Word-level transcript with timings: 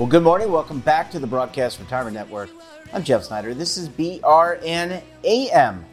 Well, 0.00 0.08
good 0.08 0.22
morning. 0.22 0.50
Welcome 0.50 0.80
back 0.80 1.10
to 1.10 1.18
the 1.18 1.26
Broadcast 1.26 1.78
Retirement 1.78 2.14
Network. 2.14 2.48
I'm 2.94 3.04
Jeff 3.04 3.22
Snyder. 3.22 3.52
This 3.52 3.76
is 3.76 3.86
BRN 3.90 5.02
AM 5.24 5.84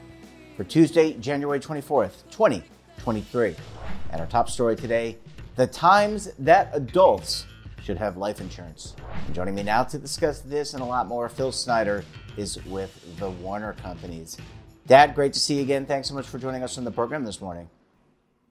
for 0.56 0.64
Tuesday, 0.64 1.12
January 1.16 1.60
24th, 1.60 2.24
2023. 2.32 3.54
And 4.12 4.22
our 4.22 4.28
top 4.28 4.50
story 4.50 4.76
today 4.76 5.18
the 5.58 5.66
times 5.66 6.32
that 6.38 6.70
adults 6.74 7.48
should 7.84 7.98
have 7.98 8.16
life 8.16 8.40
insurance. 8.40 8.96
And 9.26 9.34
joining 9.34 9.56
me 9.56 9.64
now 9.64 9.84
to 9.86 9.98
discuss 9.98 10.42
this 10.42 10.74
and 10.74 10.84
a 10.84 10.86
lot 10.86 11.08
more, 11.08 11.28
Phil 11.30 11.52
Snyder 11.52 12.04
is 12.38 12.64
with 12.66 13.18
the 13.18 13.32
Warner 13.32 13.74
Companies. 13.74 14.38
Dad, 14.86 15.16
great 15.16 15.34
to 15.34 15.40
see 15.40 15.56
you 15.56 15.62
again. 15.64 15.86
Thanks 15.86 16.10
so 16.10 16.14
much 16.14 16.28
for 16.28 16.38
joining 16.38 16.64
us 16.64 16.78
on 16.78 16.84
the 16.84 16.92
program 16.92 17.26
this 17.26 17.42
morning. 17.42 17.70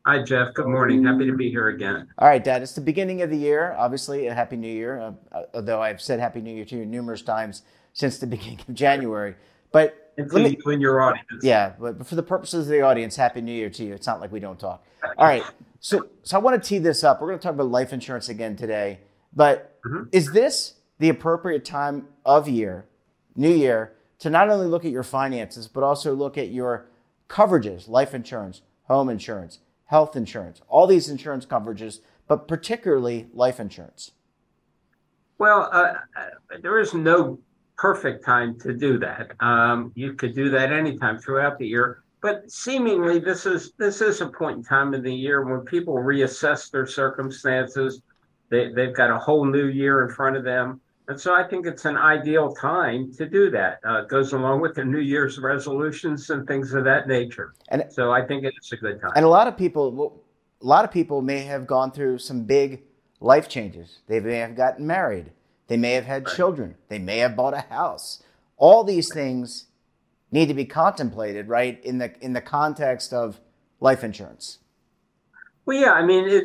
Hi, 0.05 0.23
Jeff. 0.23 0.55
Good 0.55 0.67
morning. 0.67 1.05
Happy 1.05 1.27
to 1.27 1.33
be 1.33 1.51
here 1.51 1.69
again. 1.69 2.09
All 2.19 2.29
right, 2.29 2.43
Dad. 2.43 2.63
It's 2.63 2.75
the 2.75 2.81
beginning 2.81 3.23
of 3.23 3.31
the 3.31 3.37
year. 3.37 3.75
Obviously, 3.79 4.27
a 4.27 4.35
Happy 4.35 4.57
New 4.57 4.73
Year. 4.73 5.15
Uh, 5.33 5.43
although 5.55 5.81
I've 5.83 6.01
said 6.01 6.21
Happy 6.21 6.41
New 6.41 6.55
Year 6.55 6.65
to 6.65 6.77
you 6.77 6.87
numerous 6.87 7.23
times 7.23 7.63
since 7.93 8.19
the 8.19 8.27
beginning 8.27 8.61
of 8.69 8.75
January. 8.75 9.35
But 9.73 10.06
and 10.17 10.31
to 10.31 10.39
me, 10.39 10.57
you 10.65 10.73
and 10.73 10.83
your 10.83 11.01
audience. 11.01 11.43
Yeah, 11.43 11.73
but 11.79 12.07
for 12.07 12.15
the 12.15 12.23
purposes 12.23 12.67
of 12.67 12.71
the 12.71 12.83
audience, 12.83 13.17
Happy 13.17 13.41
New 13.41 13.53
Year 13.53 13.71
to 13.71 13.85
you. 13.85 13.95
It's 13.95 14.07
not 14.07 14.21
like 14.21 14.33
we 14.33 14.41
don't 14.41 14.59
talk. 14.59 14.85
All 15.19 15.27
right. 15.27 15.43
So, 15.81 16.09
so 16.23 16.37
I 16.37 16.41
want 16.41 16.63
to 16.63 16.69
tee 16.69 16.79
this 16.79 17.05
up. 17.05 17.21
We're 17.21 17.29
going 17.29 17.39
to 17.39 17.43
talk 17.43 17.55
about 17.55 17.69
life 17.69 17.93
insurance 17.93 18.29
again 18.29 18.57
today. 18.57 19.01
But 19.35 19.81
mm-hmm. 19.83 20.05
is 20.13 20.33
this 20.33 20.75
the 20.99 21.09
appropriate 21.09 21.65
time 21.65 22.09
of 22.25 22.49
year, 22.49 22.87
New 23.37 23.55
Year, 23.55 23.93
to 24.21 24.31
not 24.31 24.49
only 24.49 24.67
look 24.67 24.85
at 24.85 24.91
your 24.91 25.03
finances, 25.03 25.69
but 25.69 25.83
also 25.83 26.15
look 26.15 26.39
at 26.39 26.49
your 26.49 26.87
coverages, 27.29 27.89
life 27.89 28.15
insurance, 28.15 28.63
home 28.85 29.09
insurance, 29.09 29.59
health 29.87 30.17
insurance, 30.17 30.61
all 30.69 30.87
these 30.87 31.09
insurance 31.09 31.45
coverages, 31.45 32.01
but 32.27 32.49
particularly 32.49 33.29
life 33.33 33.61
insurance? 33.61 34.13
Well, 35.39 35.69
uh, 35.71 35.95
uh, 36.17 36.59
there 36.63 36.79
is 36.79 36.95
no 36.95 37.39
perfect 37.77 38.25
time 38.25 38.59
to 38.61 38.73
do 38.73 38.99
that. 38.99 39.33
Um, 39.41 39.93
you 39.95 40.15
could 40.15 40.35
do 40.35 40.51
that 40.51 40.73
anytime 40.73 41.19
throughout 41.19 41.59
the 41.59 41.67
year, 41.67 42.03
but 42.21 42.51
seemingly 42.51 43.19
this 43.19 43.47
is 43.47 43.73
this 43.79 44.01
is 44.01 44.21
a 44.21 44.27
point 44.27 44.59
in 44.59 44.65
time 44.65 44.95
in 44.95 45.03
the 45.03 45.15
year 45.15 45.45
when 45.45 45.61
people 45.61 45.95
reassess 45.95 46.71
their 46.71 46.87
circumstances. 46.87 48.03
They, 48.49 48.73
they've 48.73 48.95
got 48.95 49.11
a 49.11 49.19
whole 49.19 49.45
new 49.45 49.67
year 49.67 50.05
in 50.07 50.15
front 50.15 50.37
of 50.37 50.45
them. 50.45 50.81
And 51.09 51.21
so 51.21 51.35
I 51.35 51.45
think 51.45 51.67
it's 51.67 51.85
an 51.85 51.97
ideal 51.97 52.53
time 52.53 53.13
to 53.15 53.29
do 53.29 53.49
that. 53.51 53.79
Uh, 53.87 54.03
it 54.03 54.09
goes 54.09 54.33
along 54.33 54.61
with 54.61 54.75
the 54.75 54.85
New 54.85 54.99
Year's 54.99 55.39
resolutions 55.39 56.31
and 56.31 56.47
things 56.49 56.73
of 56.75 56.83
that 56.85 57.07
nature. 57.07 57.55
And 57.69 57.85
so 57.91 58.11
I 58.11 58.27
think 58.27 58.45
it's 58.45 58.73
a 58.73 58.77
good 58.77 59.01
time. 59.01 59.13
And 59.15 59.25
a 59.25 59.29
lot 59.29 59.47
of 59.47 59.57
people, 59.57 60.21
a 60.61 60.67
lot 60.67 60.85
of 60.85 60.91
people 60.91 61.23
may 61.23 61.43
have 61.43 61.67
gone 61.67 61.93
through 61.93 62.19
some 62.19 62.43
big 62.43 62.83
life 63.21 63.49
changes. 63.49 64.01
They 64.09 64.19
may 64.19 64.39
have 64.39 64.57
gotten 64.57 64.85
married. 64.87 65.31
They 65.69 65.77
may 65.77 65.93
have 65.93 66.05
had 66.05 66.27
children. 66.27 66.77
They 66.89 66.99
may 66.99 67.19
have 67.19 67.37
bought 67.37 67.55
a 67.55 67.61
house. 67.61 68.23
All 68.57 68.85
these 68.85 69.13
things 69.13 69.67
need 70.31 70.47
to 70.47 70.55
be 70.55 70.65
contemplated, 70.65 71.49
right, 71.49 71.83
in 71.85 71.99
the 71.99 72.13
in 72.21 72.33
the 72.33 72.41
context 72.41 73.13
of 73.13 73.41
life 73.81 74.05
insurance. 74.05 74.59
Well, 75.67 75.77
yeah, 75.77 75.93
I 75.93 76.07
mean, 76.07 76.29
it, 76.29 76.45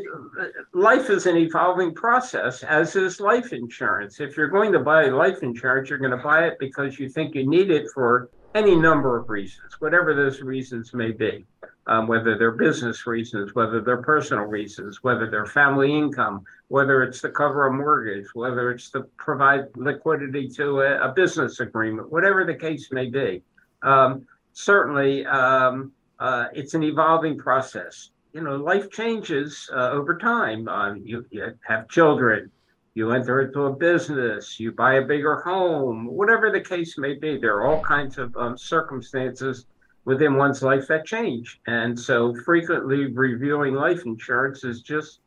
life 0.73 1.11
is 1.11 1.27
an 1.27 1.37
evolving 1.37 1.93
process, 1.93 2.63
as 2.63 2.95
is 2.95 3.19
life 3.19 3.53
insurance. 3.53 4.19
If 4.19 4.35
you're 4.35 4.47
going 4.47 4.71
to 4.71 4.79
buy 4.79 5.05
life 5.09 5.43
insurance, 5.43 5.91
you're 5.91 5.99
going 5.99 6.17
to 6.17 6.17
buy 6.17 6.47
it 6.47 6.57
because 6.59 6.99
you 6.99 7.07
think 7.07 7.35
you 7.35 7.47
need 7.47 7.69
it 7.69 7.85
for 7.93 8.31
any 8.55 8.75
number 8.75 9.17
of 9.17 9.29
reasons, 9.29 9.79
whatever 9.79 10.15
those 10.15 10.41
reasons 10.41 10.93
may 10.95 11.11
be, 11.11 11.45
um, 11.91 12.07
whether 12.07 12.37
they're 12.37 12.51
business 12.51 13.05
reasons, 13.05 13.53
whether 13.53 13.81
they're 13.81 14.01
personal 14.01 14.45
reasons, 14.45 15.03
whether 15.03 15.29
they're 15.29 15.45
family 15.45 15.91
income, 15.95 16.43
whether 16.69 17.03
it's 17.03 17.21
to 17.21 17.29
cover 17.29 17.67
a 17.67 17.73
mortgage, 17.73 18.27
whether 18.33 18.71
it's 18.71 18.89
to 18.91 19.01
provide 19.17 19.65
liquidity 19.75 20.47
to 20.47 20.81
a, 20.81 21.09
a 21.09 21.13
business 21.13 21.59
agreement, 21.59 22.11
whatever 22.11 22.45
the 22.45 22.55
case 22.55 22.89
may 22.91 23.07
be. 23.09 23.41
Um, 23.83 24.25
certainly, 24.53 25.25
um, 25.25 25.91
uh, 26.19 26.45
it's 26.53 26.73
an 26.73 26.83
evolving 26.83 27.37
process 27.37 28.11
you 28.33 28.41
know, 28.41 28.55
life 28.55 28.89
changes 28.91 29.69
uh, 29.73 29.89
over 29.91 30.17
time. 30.17 30.67
Um, 30.67 31.01
you, 31.03 31.25
you 31.31 31.53
have 31.67 31.89
children, 31.89 32.51
you 32.93 33.11
enter 33.11 33.41
into 33.41 33.65
a 33.65 33.75
business, 33.75 34.59
you 34.59 34.71
buy 34.71 34.95
a 34.95 35.01
bigger 35.01 35.41
home, 35.41 36.05
whatever 36.05 36.51
the 36.51 36.61
case 36.61 36.97
may 36.97 37.13
be. 37.13 37.37
There 37.37 37.57
are 37.57 37.67
all 37.67 37.81
kinds 37.81 38.17
of 38.17 38.35
um, 38.37 38.57
circumstances 38.57 39.65
within 40.05 40.35
one's 40.35 40.61
life 40.63 40.87
that 40.87 41.05
change. 41.05 41.59
And 41.67 41.99
so 41.99 42.33
frequently 42.45 43.05
reviewing 43.05 43.75
life 43.75 44.05
insurance 44.05 44.63
is 44.63 44.81
just 44.81 45.19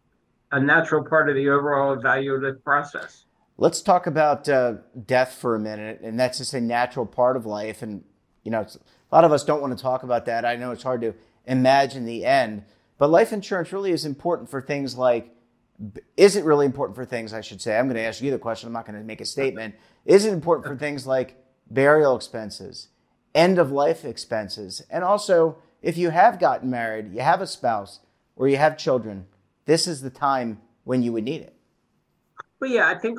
a 0.52 0.60
natural 0.60 1.04
part 1.04 1.28
of 1.28 1.34
the 1.34 1.48
overall 1.48 1.96
evaluative 1.96 2.62
process. 2.62 3.24
Let's 3.56 3.82
talk 3.82 4.06
about 4.06 4.48
uh, 4.48 4.74
death 5.06 5.34
for 5.34 5.54
a 5.54 5.60
minute. 5.60 6.00
And 6.02 6.18
that's 6.18 6.38
just 6.38 6.54
a 6.54 6.60
natural 6.60 7.06
part 7.06 7.36
of 7.36 7.46
life. 7.46 7.82
And, 7.82 8.02
you 8.42 8.50
know, 8.50 8.62
a 8.62 9.14
lot 9.14 9.24
of 9.24 9.32
us 9.32 9.44
don't 9.44 9.60
want 9.60 9.76
to 9.76 9.82
talk 9.82 10.02
about 10.02 10.26
that. 10.26 10.44
I 10.44 10.56
know 10.56 10.72
it's 10.72 10.82
hard 10.82 11.02
to 11.02 11.14
imagine 11.46 12.04
the 12.04 12.24
end. 12.24 12.64
But 12.98 13.10
life 13.10 13.32
insurance 13.32 13.72
really 13.72 13.92
is 13.92 14.04
important 14.04 14.48
for 14.50 14.60
things 14.60 14.96
like, 14.96 15.30
is 16.16 16.36
it 16.36 16.44
really 16.44 16.66
important 16.66 16.96
for 16.96 17.04
things, 17.04 17.32
I 17.32 17.40
should 17.40 17.60
say? 17.60 17.76
I'm 17.76 17.86
going 17.86 17.96
to 17.96 18.02
ask 18.02 18.22
you 18.22 18.30
the 18.30 18.38
question. 18.38 18.68
I'm 18.68 18.72
not 18.72 18.86
going 18.86 18.98
to 18.98 19.04
make 19.04 19.20
a 19.20 19.24
statement. 19.24 19.74
Is 20.04 20.24
it 20.24 20.32
important 20.32 20.66
for 20.66 20.76
things 20.76 21.06
like 21.06 21.36
burial 21.68 22.14
expenses, 22.14 22.88
end 23.34 23.58
of 23.58 23.72
life 23.72 24.04
expenses, 24.04 24.82
and 24.90 25.04
also 25.04 25.56
if 25.82 25.98
you 25.98 26.10
have 26.10 26.40
gotten 26.40 26.70
married, 26.70 27.12
you 27.12 27.20
have 27.20 27.40
a 27.40 27.46
spouse, 27.46 28.00
or 28.36 28.48
you 28.48 28.56
have 28.56 28.78
children, 28.78 29.26
this 29.66 29.86
is 29.86 30.00
the 30.00 30.10
time 30.10 30.60
when 30.84 31.02
you 31.02 31.12
would 31.12 31.24
need 31.24 31.42
it. 31.42 31.54
Well, 32.60 32.70
yeah, 32.70 32.88
I 32.88 32.94
think 32.94 33.18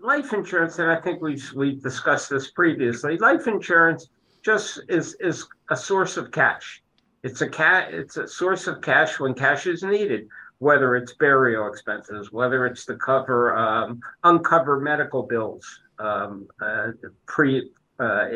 life 0.00 0.32
insurance, 0.32 0.78
and 0.78 0.90
I 0.90 1.00
think 1.00 1.20
we've 1.20 1.50
we've 1.56 1.82
discussed 1.82 2.30
this 2.30 2.50
previously. 2.52 3.18
Life 3.18 3.48
insurance 3.48 4.08
just 4.44 4.80
is 4.88 5.16
is 5.20 5.46
a 5.70 5.76
source 5.76 6.16
of 6.16 6.30
cash. 6.30 6.82
It's 7.24 7.40
a 7.40 7.48
cat. 7.48 7.92
It's 7.92 8.16
a 8.16 8.28
source 8.28 8.66
of 8.66 8.82
cash 8.82 9.18
when 9.18 9.34
cash 9.34 9.66
is 9.66 9.82
needed, 9.82 10.28
whether 10.58 10.94
it's 10.94 11.14
burial 11.14 11.66
expenses, 11.66 12.30
whether 12.30 12.66
it's 12.66 12.84
to 12.86 12.96
cover 12.96 13.56
um, 13.56 14.00
uncover 14.22 14.78
medical 14.78 15.22
bills, 15.22 15.66
um, 15.98 16.46
uh, 16.60 16.92
pre, 17.26 17.70
uh, 18.00 18.26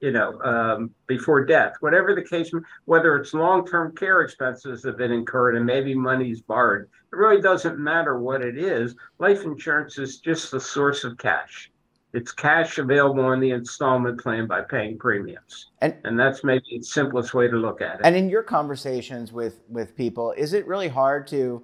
you 0.00 0.10
know, 0.12 0.40
um, 0.42 0.90
before 1.06 1.44
death, 1.44 1.74
whatever 1.80 2.14
the 2.14 2.22
case, 2.22 2.50
whether 2.86 3.16
it's 3.16 3.34
long-term 3.34 3.94
care 3.94 4.22
expenses 4.22 4.84
have 4.84 4.96
been 4.96 5.12
incurred 5.12 5.56
and 5.56 5.66
maybe 5.66 5.94
money's 5.94 6.40
borrowed. 6.40 6.82
It 6.82 7.16
really 7.16 7.40
doesn't 7.40 7.78
matter 7.78 8.18
what 8.18 8.42
it 8.42 8.58
is. 8.58 8.94
Life 9.18 9.44
insurance 9.44 9.98
is 9.98 10.18
just 10.18 10.50
the 10.50 10.60
source 10.60 11.04
of 11.04 11.18
cash 11.18 11.70
it's 12.14 12.32
cash 12.32 12.78
available 12.78 13.32
in 13.32 13.40
the 13.40 13.50
installment 13.50 14.20
plan 14.20 14.46
by 14.46 14.62
paying 14.62 14.98
premiums. 14.98 15.70
And, 15.80 15.94
and 16.04 16.18
that's 16.18 16.42
maybe 16.42 16.64
the 16.78 16.82
simplest 16.82 17.34
way 17.34 17.48
to 17.48 17.56
look 17.56 17.82
at 17.82 17.96
it. 17.96 18.00
And 18.04 18.16
in 18.16 18.30
your 18.30 18.42
conversations 18.42 19.32
with, 19.32 19.60
with 19.68 19.94
people, 19.94 20.32
is 20.32 20.52
it 20.54 20.66
really 20.66 20.88
hard 20.88 21.26
to 21.28 21.62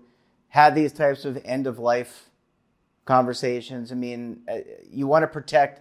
have 0.48 0.74
these 0.74 0.92
types 0.92 1.24
of 1.24 1.40
end 1.44 1.66
of 1.66 1.78
life 1.78 2.30
conversations? 3.06 3.90
I 3.90 3.94
mean, 3.94 4.42
uh, 4.48 4.58
you 4.88 5.06
want 5.06 5.22
to 5.22 5.28
protect 5.28 5.80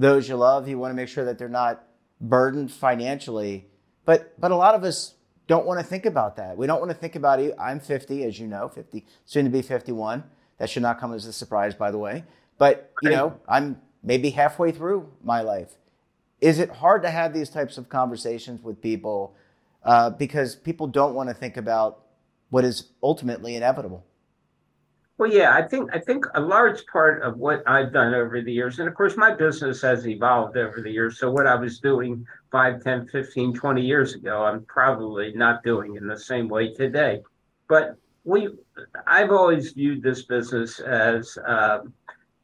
those 0.00 0.28
you 0.28 0.36
love, 0.36 0.66
you 0.66 0.78
want 0.78 0.90
to 0.90 0.96
make 0.96 1.08
sure 1.08 1.24
that 1.24 1.38
they're 1.38 1.48
not 1.48 1.84
burdened 2.20 2.72
financially. 2.72 3.66
But, 4.04 4.40
but 4.40 4.50
a 4.50 4.56
lot 4.56 4.74
of 4.74 4.82
us 4.82 5.14
don't 5.46 5.66
want 5.66 5.78
to 5.78 5.86
think 5.86 6.06
about 6.06 6.36
that. 6.36 6.56
We 6.56 6.66
don't 6.66 6.80
want 6.80 6.90
to 6.90 6.96
think 6.96 7.16
about 7.16 7.40
it. 7.40 7.54
I'm 7.60 7.80
50, 7.80 8.24
as 8.24 8.38
you 8.38 8.46
know, 8.46 8.68
50, 8.68 9.04
soon 9.26 9.44
to 9.44 9.50
be 9.50 9.62
51. 9.62 10.24
That 10.58 10.70
should 10.70 10.82
not 10.82 10.98
come 10.98 11.12
as 11.12 11.26
a 11.26 11.32
surprise, 11.32 11.74
by 11.74 11.90
the 11.90 11.98
way. 11.98 12.24
But, 12.58 12.92
you 13.02 13.10
know, 13.10 13.38
I'm 13.48 13.80
maybe 14.02 14.30
halfway 14.30 14.72
through 14.72 15.10
my 15.22 15.42
life. 15.42 15.72
Is 16.40 16.58
it 16.58 16.70
hard 16.70 17.02
to 17.02 17.10
have 17.10 17.34
these 17.34 17.50
types 17.50 17.76
of 17.76 17.88
conversations 17.88 18.62
with 18.62 18.80
people 18.80 19.34
uh, 19.84 20.10
because 20.10 20.56
people 20.56 20.86
don't 20.86 21.14
want 21.14 21.28
to 21.28 21.34
think 21.34 21.56
about 21.56 22.04
what 22.48 22.64
is 22.64 22.90
ultimately 23.02 23.54
inevitable? 23.54 24.04
Well, 25.20 25.30
yeah, 25.30 25.52
I 25.52 25.60
think 25.60 25.94
I 25.94 25.98
think 25.98 26.24
a 26.34 26.40
large 26.40 26.86
part 26.86 27.22
of 27.22 27.36
what 27.36 27.62
I've 27.66 27.92
done 27.92 28.14
over 28.14 28.40
the 28.40 28.50
years, 28.50 28.78
and 28.78 28.88
of 28.88 28.94
course 28.94 29.18
my 29.18 29.34
business 29.34 29.82
has 29.82 30.08
evolved 30.08 30.56
over 30.56 30.80
the 30.80 30.90
years. 30.90 31.18
So 31.18 31.30
what 31.30 31.46
I 31.46 31.56
was 31.56 31.78
doing 31.78 32.26
5, 32.50 32.82
10, 32.82 33.06
15, 33.08 33.52
20 33.52 33.82
years 33.82 34.14
ago, 34.14 34.44
I'm 34.44 34.64
probably 34.64 35.34
not 35.34 35.62
doing 35.62 35.96
in 35.96 36.06
the 36.06 36.18
same 36.18 36.48
way 36.48 36.72
today. 36.72 37.20
But 37.68 37.96
we 38.24 38.48
I've 39.06 39.30
always 39.30 39.72
viewed 39.72 40.02
this 40.02 40.22
business 40.22 40.80
as 40.80 41.36
um, 41.46 41.92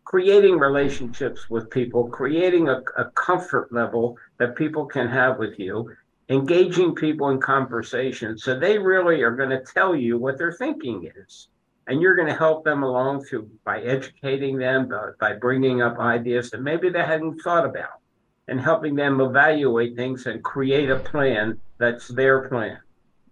creating 0.05 0.58
relationships 0.58 1.49
with 1.49 1.70
people, 1.70 2.08
creating 2.08 2.69
a, 2.69 2.82
a, 2.99 3.06
comfort 3.14 3.73
level 3.73 4.19
that 4.37 4.55
people 4.55 4.84
can 4.84 5.08
have 5.08 5.38
with 5.38 5.58
you, 5.58 5.90
engaging 6.28 6.94
people 6.94 7.31
in 7.31 7.40
conversation. 7.40 8.37
So 8.37 8.58
they 8.58 8.76
really 8.76 9.23
are 9.23 9.34
going 9.34 9.49
to 9.49 9.64
tell 9.64 9.96
you 9.96 10.19
what 10.19 10.37
their 10.37 10.52
thinking 10.52 11.11
is. 11.17 11.49
And 11.87 12.00
you're 12.00 12.17
going 12.17 12.29
to 12.29 12.35
help 12.35 12.65
them 12.65 12.83
along 12.83 13.25
through 13.25 13.49
by 13.65 13.81
educating 13.81 14.59
them, 14.59 14.88
by, 14.88 15.11
by 15.21 15.33
bringing 15.35 15.83
up 15.83 15.99
ideas 15.99 16.50
that 16.50 16.62
maybe 16.62 16.88
they 16.88 17.05
hadn't 17.05 17.41
thought 17.41 17.65
about 17.65 18.00
and 18.49 18.61
helping 18.61 18.94
them 18.94 19.21
evaluate 19.21 19.97
things 19.97 20.27
and 20.27 20.43
create 20.43 20.91
a 20.91 20.99
plan 20.99 21.59
that's 21.79 22.09
their 22.09 22.49
plan. 22.49 22.79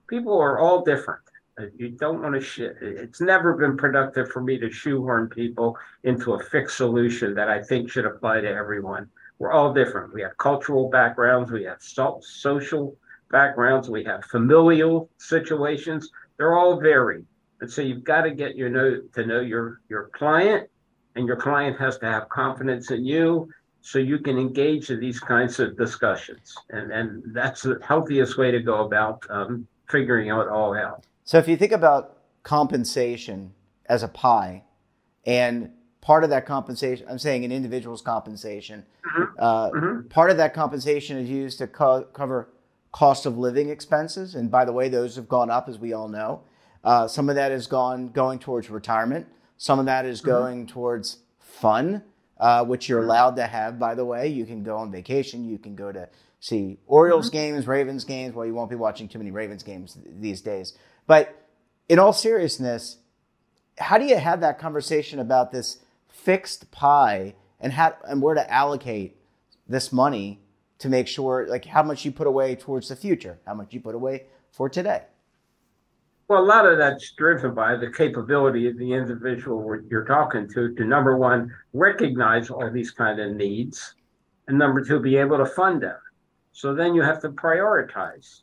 People 0.08 0.38
are 0.40 0.58
all 0.58 0.84
different. 0.84 1.22
Uh, 1.58 1.66
you 1.76 1.90
don't 1.90 2.20
want 2.20 2.34
to. 2.34 2.40
Sh- 2.40 2.72
it's 2.80 3.20
never 3.20 3.54
been 3.54 3.76
productive 3.76 4.28
for 4.30 4.42
me 4.42 4.58
to 4.58 4.70
shoehorn 4.70 5.28
people 5.28 5.78
into 6.02 6.34
a 6.34 6.42
fixed 6.42 6.76
solution 6.76 7.34
that 7.34 7.48
I 7.48 7.62
think 7.62 7.90
should 7.90 8.06
apply 8.06 8.40
to 8.40 8.48
everyone. 8.48 9.08
We're 9.38 9.52
all 9.52 9.72
different. 9.72 10.12
We 10.12 10.22
have 10.22 10.36
cultural 10.38 10.88
backgrounds, 10.90 11.50
we 11.50 11.64
have 11.64 11.80
so- 11.80 12.20
social 12.22 12.96
backgrounds, 13.30 13.88
we 13.88 14.04
have 14.04 14.24
familial 14.24 15.08
situations. 15.18 16.10
They're 16.36 16.56
all 16.56 16.80
varied, 16.80 17.24
so 17.68 17.82
you've 17.82 18.04
got 18.04 18.22
to 18.22 18.30
get 18.30 18.56
your 18.56 18.68
know 18.68 19.00
to 19.14 19.26
know 19.26 19.40
your 19.40 19.80
your 19.88 20.10
client, 20.14 20.68
and 21.16 21.26
your 21.26 21.36
client 21.36 21.78
has 21.78 21.98
to 21.98 22.06
have 22.06 22.28
confidence 22.28 22.90
in 22.90 23.04
you, 23.04 23.48
so 23.80 23.98
you 23.98 24.18
can 24.18 24.38
engage 24.38 24.90
in 24.90 25.00
these 25.00 25.20
kinds 25.20 25.60
of 25.60 25.76
discussions. 25.76 26.54
And 26.70 26.92
and 26.92 27.22
that's 27.34 27.62
the 27.62 27.78
healthiest 27.82 28.38
way 28.38 28.50
to 28.50 28.60
go 28.60 28.84
about 28.84 29.24
um, 29.30 29.66
figuring 29.88 30.28
it 30.28 30.48
all 30.48 30.74
out. 30.74 31.04
So 31.24 31.38
if 31.38 31.48
you 31.48 31.56
think 31.56 31.72
about 31.72 32.18
compensation 32.42 33.52
as 33.86 34.02
a 34.02 34.08
pie, 34.08 34.64
and 35.26 35.70
part 36.00 36.24
of 36.24 36.30
that 36.30 36.46
compensation, 36.46 37.06
I'm 37.08 37.18
saying 37.18 37.44
an 37.44 37.52
individual's 37.52 38.02
compensation, 38.02 38.84
mm-hmm. 39.06 39.22
Uh, 39.38 39.70
mm-hmm. 39.70 40.08
part 40.08 40.30
of 40.30 40.36
that 40.36 40.54
compensation 40.54 41.16
is 41.16 41.28
used 41.28 41.58
to 41.58 41.66
co- 41.66 42.04
cover 42.12 42.48
cost 42.92 43.26
of 43.26 43.36
living 43.36 43.70
expenses. 43.70 44.34
And 44.34 44.50
by 44.50 44.64
the 44.64 44.72
way, 44.72 44.88
those 44.88 45.16
have 45.16 45.28
gone 45.28 45.50
up, 45.50 45.68
as 45.68 45.78
we 45.78 45.92
all 45.92 46.08
know. 46.08 46.42
Uh, 46.84 47.08
some 47.08 47.28
of 47.28 47.36
that 47.36 47.50
is 47.50 47.66
gone 47.66 48.08
going 48.08 48.38
towards 48.38 48.68
retirement. 48.68 49.26
Some 49.56 49.78
of 49.78 49.86
that 49.86 50.04
is 50.04 50.20
mm-hmm. 50.20 50.30
going 50.30 50.66
towards 50.66 51.18
fun, 51.38 52.02
uh, 52.38 52.64
which 52.64 52.88
you're 52.88 53.00
mm-hmm. 53.00 53.10
allowed 53.10 53.36
to 53.36 53.46
have. 53.46 53.78
By 53.78 53.94
the 53.94 54.04
way, 54.04 54.28
you 54.28 54.44
can 54.44 54.62
go 54.62 54.76
on 54.76 54.92
vacation. 54.92 55.44
You 55.48 55.58
can 55.58 55.74
go 55.74 55.90
to 55.90 56.08
see 56.40 56.78
Orioles 56.86 57.28
mm-hmm. 57.28 57.36
games, 57.36 57.66
Ravens 57.66 58.04
games. 58.04 58.34
Well, 58.34 58.46
you 58.46 58.54
won't 58.54 58.70
be 58.70 58.76
watching 58.76 59.08
too 59.08 59.18
many 59.18 59.30
Ravens 59.30 59.62
games 59.62 59.96
these 60.04 60.42
days. 60.42 60.76
But 61.06 61.34
in 61.88 61.98
all 61.98 62.12
seriousness, 62.12 62.98
how 63.78 63.98
do 63.98 64.04
you 64.04 64.18
have 64.18 64.40
that 64.40 64.58
conversation 64.58 65.18
about 65.18 65.52
this 65.52 65.78
fixed 66.08 66.70
pie 66.70 67.34
and 67.60 67.72
how 67.72 67.96
and 68.06 68.20
where 68.20 68.34
to 68.34 68.52
allocate 68.52 69.16
this 69.66 69.92
money 69.92 70.40
to 70.78 70.88
make 70.88 71.08
sure 71.08 71.46
like 71.48 71.64
how 71.64 71.82
much 71.82 72.04
you 72.04 72.12
put 72.12 72.26
away 72.26 72.54
towards 72.54 72.88
the 72.88 72.96
future, 72.96 73.38
how 73.46 73.54
much 73.54 73.72
you 73.72 73.80
put 73.80 73.94
away 73.94 74.24
for 74.52 74.68
today? 74.68 75.02
Well, 76.26 76.42
a 76.42 76.46
lot 76.46 76.64
of 76.64 76.78
that's 76.78 77.12
driven 77.12 77.54
by 77.54 77.76
the 77.76 77.90
capability 77.90 78.66
of 78.66 78.78
the 78.78 78.92
individual 78.94 79.78
you're 79.90 80.06
talking 80.06 80.48
to 80.54 80.74
to 80.74 80.84
number 80.84 81.18
one 81.18 81.52
recognize 81.74 82.48
all 82.48 82.70
these 82.70 82.90
kind 82.90 83.20
of 83.20 83.36
needs, 83.36 83.94
and 84.48 84.58
number 84.58 84.82
two 84.82 85.00
be 85.00 85.16
able 85.16 85.36
to 85.36 85.44
fund 85.44 85.82
them. 85.82 85.98
So 86.52 86.74
then 86.74 86.94
you 86.94 87.02
have 87.02 87.20
to 87.22 87.28
prioritize 87.28 88.40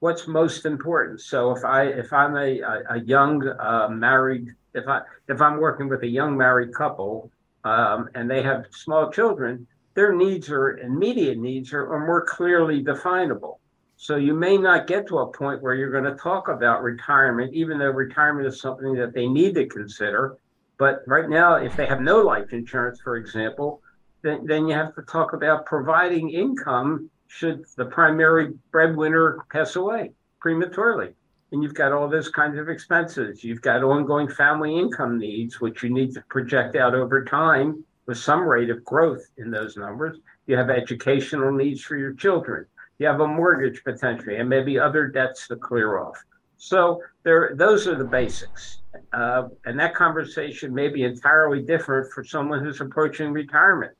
what's 0.00 0.26
most 0.26 0.66
important. 0.66 1.22
So 1.22 1.52
if 1.52 1.64
I 1.64 1.84
if 1.84 2.12
I'm 2.12 2.36
a 2.36 2.60
a, 2.90 2.98
young 3.00 3.48
uh, 3.48 3.88
married 3.88 4.48
if 4.74 4.86
I 4.86 5.00
if 5.26 5.40
I'm 5.40 5.56
working 5.56 5.88
with 5.88 6.02
a 6.02 6.08
young 6.08 6.36
married 6.36 6.74
couple 6.74 7.30
um, 7.64 8.10
and 8.14 8.30
they 8.30 8.42
have 8.42 8.66
small 8.72 9.10
children, 9.10 9.66
their 9.94 10.14
needs 10.14 10.50
are 10.50 10.76
immediate 10.76 11.38
needs 11.38 11.72
are, 11.72 11.90
are 11.94 12.06
more 12.06 12.26
clearly 12.26 12.82
definable. 12.82 13.58
So 14.02 14.16
you 14.16 14.34
may 14.34 14.58
not 14.58 14.88
get 14.88 15.06
to 15.06 15.18
a 15.18 15.32
point 15.32 15.62
where 15.62 15.76
you're 15.76 15.92
going 15.92 16.12
to 16.12 16.20
talk 16.20 16.48
about 16.48 16.82
retirement, 16.82 17.54
even 17.54 17.78
though 17.78 17.90
retirement 17.90 18.48
is 18.48 18.60
something 18.60 18.94
that 18.94 19.14
they 19.14 19.28
need 19.28 19.54
to 19.54 19.66
consider. 19.66 20.38
But 20.76 21.04
right 21.06 21.28
now, 21.28 21.54
if 21.54 21.76
they 21.76 21.86
have 21.86 22.00
no 22.00 22.20
life 22.20 22.52
insurance, 22.52 23.00
for 23.00 23.14
example, 23.14 23.80
then, 24.22 24.44
then 24.44 24.66
you 24.66 24.74
have 24.74 24.92
to 24.96 25.02
talk 25.02 25.34
about 25.34 25.66
providing 25.66 26.30
income 26.30 27.10
should 27.28 27.64
the 27.76 27.84
primary 27.84 28.54
breadwinner 28.72 29.38
pass 29.52 29.76
away 29.76 30.10
prematurely. 30.40 31.10
And 31.52 31.62
you've 31.62 31.74
got 31.74 31.92
all 31.92 32.08
those 32.08 32.28
kinds 32.28 32.58
of 32.58 32.68
expenses. 32.68 33.44
You've 33.44 33.62
got 33.62 33.84
ongoing 33.84 34.26
family 34.26 34.76
income 34.76 35.16
needs, 35.16 35.60
which 35.60 35.84
you 35.84 35.90
need 35.90 36.12
to 36.14 36.22
project 36.22 36.74
out 36.74 36.96
over 36.96 37.24
time 37.24 37.84
with 38.06 38.18
some 38.18 38.40
rate 38.48 38.70
of 38.70 38.84
growth 38.84 39.24
in 39.36 39.52
those 39.52 39.76
numbers. 39.76 40.18
You 40.48 40.56
have 40.56 40.70
educational 40.70 41.52
needs 41.52 41.82
for 41.82 41.96
your 41.96 42.14
children. 42.14 42.66
You 43.02 43.08
have 43.08 43.20
a 43.20 43.26
mortgage 43.26 43.82
potentially, 43.82 44.36
and 44.36 44.48
maybe 44.48 44.78
other 44.78 45.08
debts 45.08 45.48
to 45.48 45.56
clear 45.56 45.98
off. 45.98 46.16
So 46.56 47.02
there, 47.24 47.50
those 47.56 47.88
are 47.88 47.96
the 47.96 48.04
basics. 48.04 48.82
Uh, 49.12 49.48
and 49.64 49.76
that 49.80 49.92
conversation 49.92 50.72
may 50.72 50.86
be 50.86 51.02
entirely 51.02 51.62
different 51.62 52.12
for 52.12 52.22
someone 52.22 52.62
who's 52.62 52.80
approaching 52.80 53.32
retirement 53.32 53.90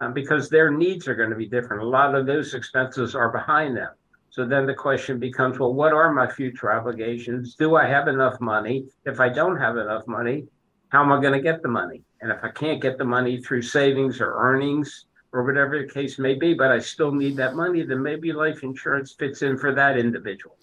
um, 0.00 0.12
because 0.12 0.48
their 0.48 0.70
needs 0.70 1.08
are 1.08 1.16
going 1.16 1.30
to 1.30 1.34
be 1.34 1.48
different. 1.48 1.82
A 1.82 1.86
lot 1.86 2.14
of 2.14 2.24
those 2.24 2.54
expenses 2.54 3.16
are 3.16 3.30
behind 3.30 3.76
them. 3.76 3.90
So 4.30 4.46
then 4.46 4.64
the 4.64 4.74
question 4.74 5.18
becomes, 5.18 5.58
well, 5.58 5.74
what 5.74 5.92
are 5.92 6.12
my 6.12 6.30
future 6.30 6.72
obligations? 6.72 7.56
Do 7.56 7.74
I 7.74 7.88
have 7.88 8.06
enough 8.06 8.40
money? 8.40 8.86
If 9.06 9.18
I 9.18 9.28
don't 9.28 9.56
have 9.56 9.76
enough 9.76 10.06
money, 10.06 10.46
how 10.90 11.02
am 11.02 11.10
I 11.10 11.20
going 11.20 11.32
to 11.32 11.40
get 11.40 11.62
the 11.62 11.68
money? 11.68 12.04
And 12.20 12.30
if 12.30 12.44
I 12.44 12.50
can't 12.50 12.80
get 12.80 12.96
the 12.96 13.04
money 13.04 13.40
through 13.40 13.62
savings 13.62 14.20
or 14.20 14.36
earnings 14.36 15.06
or 15.36 15.44
whatever 15.44 15.78
the 15.78 15.92
case 15.92 16.18
may 16.18 16.34
be, 16.34 16.54
but 16.54 16.72
I 16.72 16.78
still 16.78 17.12
need 17.12 17.36
that 17.36 17.54
money, 17.54 17.82
then 17.82 18.02
maybe 18.02 18.32
life 18.32 18.62
insurance 18.62 19.12
fits 19.12 19.42
in 19.42 19.58
for 19.58 19.74
that 19.74 19.98
individual. 19.98 20.56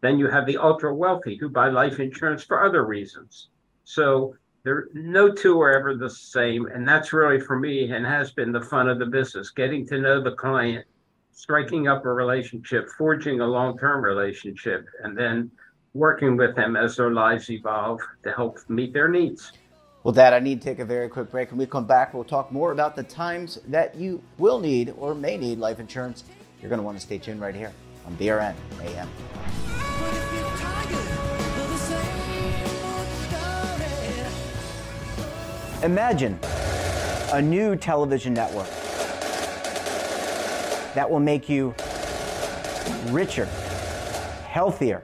Then 0.00 0.18
you 0.18 0.28
have 0.28 0.46
the 0.46 0.56
ultra 0.56 0.92
wealthy 0.92 1.36
who 1.36 1.48
buy 1.48 1.68
life 1.68 2.00
insurance 2.00 2.42
for 2.42 2.64
other 2.64 2.84
reasons. 2.84 3.48
So 3.84 4.34
there 4.64 4.88
no 4.94 5.30
two 5.30 5.60
are 5.60 5.70
ever 5.78 5.94
the 5.94 6.10
same 6.10 6.66
and 6.66 6.86
that's 6.86 7.12
really 7.12 7.38
for 7.38 7.56
me 7.56 7.92
and 7.92 8.04
has 8.04 8.32
been 8.32 8.50
the 8.50 8.60
fun 8.60 8.88
of 8.88 8.98
the 8.98 9.06
business 9.06 9.50
getting 9.50 9.86
to 9.86 10.00
know 10.00 10.20
the 10.20 10.32
client 10.32 10.84
striking 11.30 11.86
up 11.86 12.04
a 12.04 12.12
relationship 12.12 12.88
forging 12.98 13.40
a 13.40 13.46
long-term 13.46 14.02
relationship 14.02 14.84
and 15.04 15.16
then 15.16 15.48
working 15.94 16.36
with 16.36 16.56
them 16.56 16.74
as 16.74 16.96
their 16.96 17.12
lives 17.12 17.48
evolve 17.48 18.00
to 18.24 18.32
help 18.32 18.58
meet 18.68 18.92
their 18.92 19.08
needs 19.08 19.52
well 20.06 20.12
dad 20.12 20.32
i 20.32 20.38
need 20.38 20.62
to 20.62 20.64
take 20.64 20.78
a 20.78 20.84
very 20.84 21.08
quick 21.08 21.32
break. 21.32 21.50
When 21.50 21.58
we 21.58 21.66
come 21.66 21.84
back 21.84 22.14
we'll 22.14 22.22
talk 22.22 22.52
more 22.52 22.70
about 22.70 22.94
the 22.94 23.02
times 23.02 23.58
that 23.66 23.96
you 23.96 24.22
will 24.38 24.60
need 24.60 24.94
or 24.98 25.16
may 25.16 25.36
need 25.36 25.58
life 25.58 25.80
insurance. 25.80 26.22
You're 26.60 26.68
going 26.68 26.78
to 26.78 26.84
want 26.84 26.96
to 26.96 27.02
stay 27.04 27.18
tuned 27.18 27.40
right 27.40 27.56
here 27.56 27.72
on 28.06 28.16
brn 28.16 28.54
am 28.84 29.08
Imagine 35.82 36.38
a 37.32 37.42
new 37.42 37.74
television 37.74 38.32
network 38.32 38.68
that 40.94 41.10
will 41.10 41.18
make 41.18 41.48
you 41.48 41.74
richer, 43.08 43.46
healthier, 44.46 45.02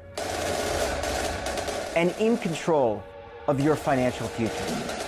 and 1.97 2.15
in 2.21 2.39
control 2.39 3.03
of 3.49 3.61
your 3.61 3.77
financial 3.77 4.29
future. 4.29 5.03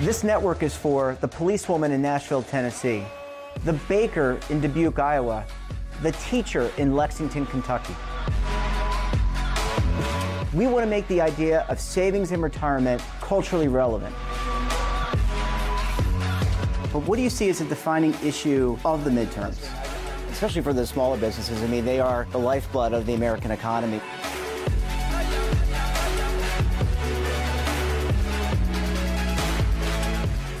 This 0.00 0.22
network 0.22 0.62
is 0.62 0.76
for 0.76 1.16
the 1.20 1.26
policewoman 1.26 1.90
in 1.90 2.00
Nashville, 2.00 2.42
Tennessee, 2.42 3.02
the 3.64 3.72
baker 3.88 4.38
in 4.50 4.60
Dubuque, 4.60 5.00
Iowa, 5.00 5.44
the 6.02 6.12
teacher 6.12 6.70
in 6.76 6.94
Lexington, 6.94 7.44
Kentucky. 7.46 7.94
We 10.54 10.66
want 10.68 10.84
to 10.84 10.86
make 10.86 11.08
the 11.08 11.20
idea 11.20 11.66
of 11.68 11.80
savings 11.80 12.30
and 12.30 12.42
retirement 12.42 13.02
culturally 13.20 13.68
relevant. 13.68 14.14
But 16.96 17.06
what 17.06 17.16
do 17.16 17.22
you 17.22 17.28
see 17.28 17.50
as 17.50 17.60
a 17.60 17.66
defining 17.66 18.14
issue 18.24 18.78
of 18.82 19.04
the 19.04 19.10
midterms? 19.10 19.58
Especially 20.30 20.62
for 20.62 20.72
the 20.72 20.86
smaller 20.86 21.18
businesses. 21.18 21.62
I 21.62 21.66
mean, 21.66 21.84
they 21.84 22.00
are 22.00 22.26
the 22.32 22.38
lifeblood 22.38 22.94
of 22.94 23.04
the 23.04 23.12
American 23.12 23.50
economy. 23.50 24.00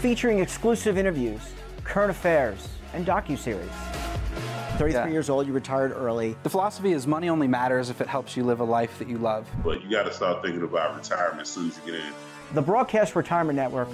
featuring 0.02 0.40
exclusive 0.40 0.98
interviews, 0.98 1.40
current 1.84 2.10
affairs, 2.10 2.68
and 2.92 3.06
docu-series. 3.06 3.70
33 4.76 4.92
yeah. 4.92 5.08
years 5.08 5.30
old, 5.30 5.46
you 5.46 5.54
retired 5.54 5.90
early. 5.90 6.36
The 6.42 6.50
philosophy 6.50 6.92
is 6.92 7.06
money 7.06 7.30
only 7.30 7.48
matters 7.48 7.88
if 7.88 8.02
it 8.02 8.08
helps 8.08 8.36
you 8.36 8.44
live 8.44 8.60
a 8.60 8.64
life 8.64 8.98
that 8.98 9.08
you 9.08 9.16
love. 9.16 9.48
But 9.64 9.82
you 9.82 9.90
got 9.90 10.02
to 10.02 10.12
start 10.12 10.42
thinking 10.42 10.62
about 10.62 10.94
retirement 10.94 11.40
as 11.40 11.48
soon 11.48 11.70
as 11.70 11.78
you 11.78 11.92
get 11.92 12.00
in. 12.02 12.12
The 12.54 12.62
Broadcast 12.62 13.16
Retirement 13.16 13.56
Network 13.56 13.88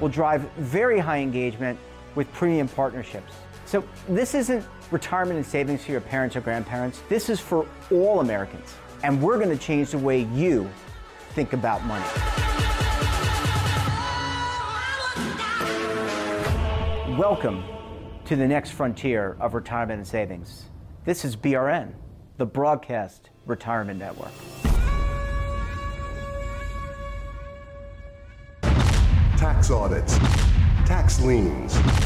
will 0.00 0.08
drive 0.08 0.42
very 0.52 1.00
high 1.00 1.18
engagement 1.18 1.78
with 2.14 2.32
premium 2.32 2.68
partnerships. 2.68 3.32
So 3.64 3.82
this 4.08 4.34
isn't 4.34 4.64
retirement 4.92 5.36
and 5.36 5.44
savings 5.44 5.84
for 5.84 5.90
your 5.90 6.00
parents 6.00 6.36
or 6.36 6.40
grandparents. 6.42 7.02
This 7.08 7.28
is 7.28 7.40
for 7.40 7.66
all 7.90 8.20
Americans. 8.20 8.74
and 9.02 9.20
we're 9.20 9.36
going 9.36 9.50
to 9.50 9.62
change 9.62 9.90
the 9.90 9.98
way 9.98 10.22
you 10.32 10.68
think 11.30 11.52
about 11.52 11.84
money. 11.84 12.04
Welcome 17.18 17.64
to 18.24 18.36
the 18.36 18.46
next 18.46 18.70
frontier 18.70 19.36
of 19.38 19.54
retirement 19.54 19.98
and 19.98 20.06
savings. 20.06 20.64
This 21.04 21.24
is 21.24 21.36
BRN, 21.36 21.92
the 22.38 22.46
Broadcast 22.46 23.30
Retirement 23.44 23.98
Network. 23.98 24.32
Tax 29.46 29.70
audits, 29.70 30.18
tax 30.86 31.20
liens 31.20 32.05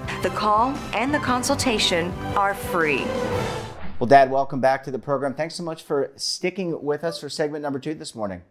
The 0.21 0.29
call 0.29 0.77
and 0.93 1.11
the 1.11 1.17
consultation 1.17 2.11
are 2.35 2.53
free. 2.53 3.05
Well, 3.97 4.05
Dad, 4.07 4.29
welcome 4.29 4.61
back 4.61 4.83
to 4.83 4.91
the 4.91 4.99
program. 4.99 5.33
Thanks 5.33 5.55
so 5.55 5.63
much 5.63 5.81
for 5.81 6.11
sticking 6.15 6.83
with 6.83 7.03
us 7.03 7.19
for 7.19 7.27
segment 7.27 7.63
number 7.63 7.79
two 7.79 7.95
this 7.95 8.13
morning. 8.13 8.43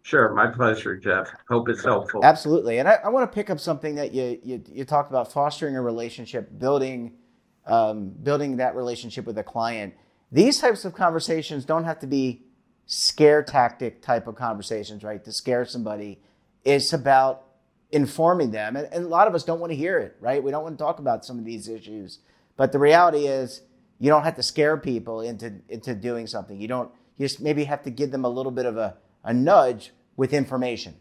Sure, 0.00 0.32
my 0.32 0.46
pleasure, 0.46 0.96
Jeff. 0.96 1.30
Hope 1.46 1.68
it's 1.68 1.84
helpful. 1.84 2.24
Absolutely, 2.24 2.78
and 2.78 2.88
I, 2.88 2.94
I 3.04 3.10
want 3.10 3.30
to 3.30 3.34
pick 3.34 3.50
up 3.50 3.60
something 3.60 3.96
that 3.96 4.14
you, 4.14 4.40
you, 4.42 4.64
you 4.66 4.84
talked 4.86 5.10
about: 5.10 5.30
fostering 5.30 5.76
a 5.76 5.82
relationship, 5.82 6.58
building 6.58 7.18
um, 7.66 8.08
building 8.08 8.56
that 8.56 8.74
relationship 8.74 9.26
with 9.26 9.36
a 9.36 9.44
client. 9.44 9.92
These 10.32 10.58
types 10.58 10.86
of 10.86 10.94
conversations 10.94 11.66
don't 11.66 11.84
have 11.84 11.98
to 11.98 12.06
be 12.06 12.46
scare 12.86 13.42
tactic 13.42 14.00
type 14.00 14.26
of 14.26 14.36
conversations, 14.36 15.04
right? 15.04 15.22
To 15.22 15.32
scare 15.32 15.66
somebody, 15.66 16.18
it's 16.64 16.94
about 16.94 17.44
informing 17.92 18.50
them. 18.50 18.76
And, 18.76 18.88
and, 18.92 19.04
a 19.04 19.08
lot 19.08 19.28
of 19.28 19.34
us 19.34 19.44
don't 19.44 19.60
want 19.60 19.70
to 19.70 19.76
hear 19.76 19.98
it, 19.98 20.16
right? 20.20 20.42
We 20.42 20.50
don't 20.50 20.64
want 20.64 20.78
to 20.78 20.82
talk 20.82 20.98
about 20.98 21.24
some 21.24 21.38
of 21.38 21.44
these 21.44 21.68
issues. 21.68 22.18
But 22.56 22.72
the 22.72 22.78
reality 22.78 23.26
is, 23.26 23.62
you 23.98 24.08
don't 24.08 24.24
have 24.24 24.34
to 24.36 24.42
scare 24.42 24.76
people 24.76 25.20
into, 25.20 25.52
into 25.68 25.94
doing 25.94 26.26
something. 26.26 26.60
You 26.60 26.66
don't, 26.66 26.90
you 27.18 27.28
just 27.28 27.40
maybe 27.40 27.64
have 27.64 27.82
to 27.84 27.90
give 27.90 28.10
them 28.10 28.24
a 28.24 28.28
little 28.28 28.50
bit 28.50 28.66
of 28.66 28.76
a, 28.76 28.96
a 29.22 29.32
nudge 29.32 29.92
with 30.16 30.32
information. 30.32 30.96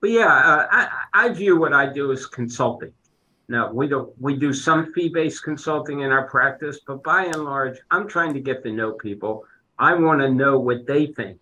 But 0.00 0.10
yeah, 0.10 0.32
uh, 0.32 0.66
I, 0.70 0.88
I 1.12 1.28
view 1.28 1.58
what 1.58 1.74
I 1.74 1.92
do 1.92 2.12
as 2.12 2.24
consulting. 2.24 2.92
Now 3.48 3.72
we 3.72 3.88
don't 3.88 4.12
we 4.20 4.36
do 4.36 4.52
some 4.52 4.92
fee-based 4.92 5.42
consulting 5.42 6.00
in 6.00 6.12
our 6.12 6.28
practice, 6.28 6.78
but 6.86 7.02
by 7.02 7.24
and 7.24 7.44
large, 7.44 7.78
I'm 7.90 8.08
trying 8.08 8.32
to 8.34 8.40
get 8.40 8.62
to 8.62 8.72
know 8.72 8.92
people. 8.92 9.44
I 9.78 9.94
want 9.94 10.20
to 10.20 10.30
know 10.30 10.58
what 10.58 10.86
they 10.86 11.06
think. 11.06 11.38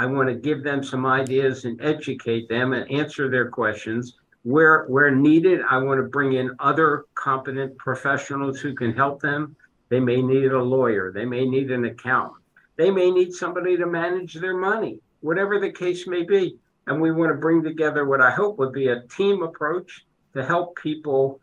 I 0.00 0.06
want 0.06 0.30
to 0.30 0.34
give 0.34 0.62
them 0.64 0.82
some 0.82 1.04
ideas 1.04 1.66
and 1.66 1.78
educate 1.82 2.48
them 2.48 2.72
and 2.72 2.90
answer 2.90 3.28
their 3.28 3.50
questions. 3.50 4.14
Where 4.44 4.86
where 4.86 5.10
needed, 5.10 5.60
I 5.68 5.76
want 5.76 5.98
to 5.98 6.08
bring 6.08 6.32
in 6.32 6.56
other 6.58 7.04
competent 7.14 7.76
professionals 7.76 8.60
who 8.60 8.74
can 8.74 8.94
help 8.94 9.20
them. 9.20 9.54
They 9.90 10.00
may 10.00 10.22
need 10.22 10.52
a 10.52 10.62
lawyer, 10.62 11.12
they 11.12 11.26
may 11.26 11.44
need 11.44 11.70
an 11.70 11.84
accountant, 11.84 12.42
they 12.76 12.90
may 12.90 13.10
need 13.10 13.34
somebody 13.34 13.76
to 13.76 13.84
manage 13.84 14.32
their 14.32 14.56
money, 14.56 15.00
whatever 15.20 15.60
the 15.60 15.70
case 15.70 16.06
may 16.06 16.22
be. 16.22 16.56
And 16.86 16.98
we 16.98 17.12
want 17.12 17.30
to 17.32 17.38
bring 17.38 17.62
together 17.62 18.06
what 18.06 18.22
I 18.22 18.30
hope 18.30 18.56
would 18.56 18.72
be 18.72 18.88
a 18.88 19.02
team 19.02 19.42
approach 19.42 20.06
to 20.32 20.42
help 20.42 20.76
people 20.76 21.40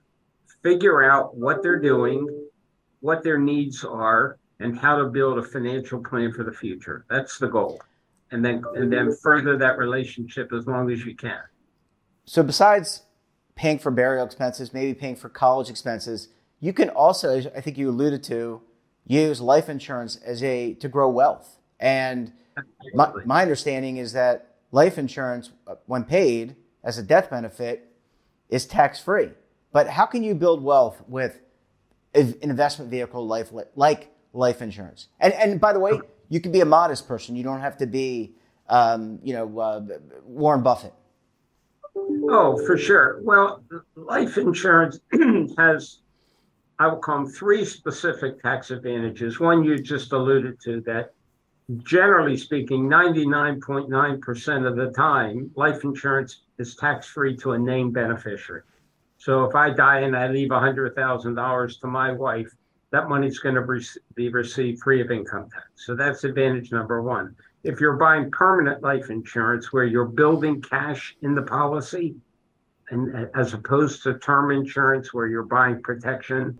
figure 0.63 1.03
out 1.03 1.37
what 1.37 1.61
they're 1.61 1.79
doing, 1.79 2.27
what 3.01 3.21
their 3.21 3.37
needs 3.37 3.85
are, 3.85 4.39
and 4.59 4.75
how 4.75 4.97
to 4.97 5.05
build 5.05 5.37
a 5.37 5.43
financial 5.43 6.03
plan 6.03 6.33
for 6.33 6.43
the 6.43 6.51
future. 6.51 7.05
That's 7.07 7.37
the 7.37 7.49
goal 7.49 7.79
and 8.31 8.43
then 8.43 8.63
and 8.75 8.91
then 8.91 9.15
further 9.21 9.57
that 9.57 9.77
relationship 9.77 10.51
as 10.53 10.67
long 10.67 10.91
as 10.91 11.05
you 11.05 11.15
can. 11.15 11.39
So 12.25 12.43
besides 12.43 13.03
paying 13.55 13.79
for 13.79 13.91
burial 13.91 14.25
expenses, 14.25 14.73
maybe 14.73 14.93
paying 14.93 15.15
for 15.15 15.29
college 15.29 15.69
expenses, 15.69 16.29
you 16.59 16.73
can 16.73 16.89
also, 16.89 17.37
I 17.55 17.61
think 17.61 17.77
you 17.77 17.89
alluded 17.89 18.23
to, 18.23 18.61
use 19.05 19.39
life 19.41 19.69
insurance 19.69 20.17
as 20.17 20.43
a 20.43 20.73
to 20.75 20.87
grow 20.87 21.09
wealth. 21.09 21.57
And 21.79 22.33
my, 22.93 23.11
my 23.25 23.41
understanding 23.41 23.97
is 23.97 24.13
that 24.13 24.55
life 24.71 24.97
insurance, 24.97 25.51
uh, 25.65 25.75
when 25.85 26.03
paid 26.03 26.55
as 26.83 26.97
a 26.97 27.03
death 27.03 27.29
benefit, 27.29 27.91
is 28.49 28.65
tax 28.65 28.99
free. 28.99 29.29
But 29.71 29.89
how 29.89 30.05
can 30.05 30.23
you 30.23 30.35
build 30.35 30.63
wealth 30.63 31.01
with 31.07 31.39
an 32.13 32.35
investment 32.41 32.91
vehicle 32.91 33.25
life 33.25 33.51
like 33.75 34.11
life 34.33 34.61
insurance? 34.61 35.07
And 35.19 35.33
and 35.33 35.59
by 35.59 35.73
the 35.73 35.79
way, 35.79 35.99
you 36.29 36.39
can 36.39 36.51
be 36.51 36.61
a 36.61 36.65
modest 36.65 37.07
person. 37.07 37.35
You 37.35 37.43
don't 37.43 37.61
have 37.61 37.77
to 37.77 37.85
be, 37.85 38.33
um, 38.69 39.19
you 39.23 39.33
know, 39.33 39.59
uh, 39.59 39.81
Warren 40.25 40.63
Buffett. 40.63 40.93
Oh, 42.29 42.61
for 42.65 42.77
sure. 42.77 43.19
Well, 43.23 43.63
life 43.95 44.37
insurance 44.37 44.99
has, 45.57 45.99
I 46.79 46.87
will 46.87 46.97
call 46.97 47.23
them 47.23 47.29
three 47.29 47.65
specific 47.65 48.41
tax 48.41 48.71
advantages. 48.71 49.39
One 49.39 49.63
you 49.63 49.77
just 49.79 50.11
alluded 50.11 50.59
to 50.65 50.81
that 50.81 51.13
generally 51.83 52.37
speaking, 52.37 52.87
99.9% 52.87 54.67
of 54.67 54.75
the 54.75 54.91
time, 54.91 55.51
life 55.55 55.83
insurance 55.83 56.43
is 56.59 56.75
tax 56.75 57.07
free 57.07 57.35
to 57.37 57.53
a 57.53 57.59
named 57.59 57.93
beneficiary. 57.93 58.61
So 59.17 59.43
if 59.45 59.55
I 59.55 59.71
die 59.71 60.01
and 60.01 60.15
I 60.15 60.27
leave 60.27 60.49
$100,000 60.49 61.81
to 61.81 61.87
my 61.87 62.11
wife, 62.11 62.53
that 62.91 63.09
money's 63.09 63.39
going 63.39 63.55
to 63.55 63.81
be 64.15 64.29
received 64.29 64.81
free 64.81 65.01
of 65.01 65.11
income 65.11 65.49
tax. 65.53 65.65
So 65.75 65.95
that's 65.95 66.23
advantage 66.23 66.71
number 66.71 67.01
one. 67.01 67.35
If 67.63 67.81
you're 67.81 67.97
buying 67.97 68.31
permanent 68.31 68.81
life 68.81 69.09
insurance 69.09 69.73
where 69.73 69.83
you're 69.83 70.05
building 70.05 70.61
cash 70.61 71.15
in 71.21 71.35
the 71.35 71.41
policy, 71.41 72.15
and 72.89 73.27
as 73.35 73.53
opposed 73.53 74.03
to 74.03 74.17
term 74.19 74.51
insurance 74.51 75.13
where 75.13 75.27
you're 75.27 75.43
buying 75.43 75.81
protection, 75.81 76.57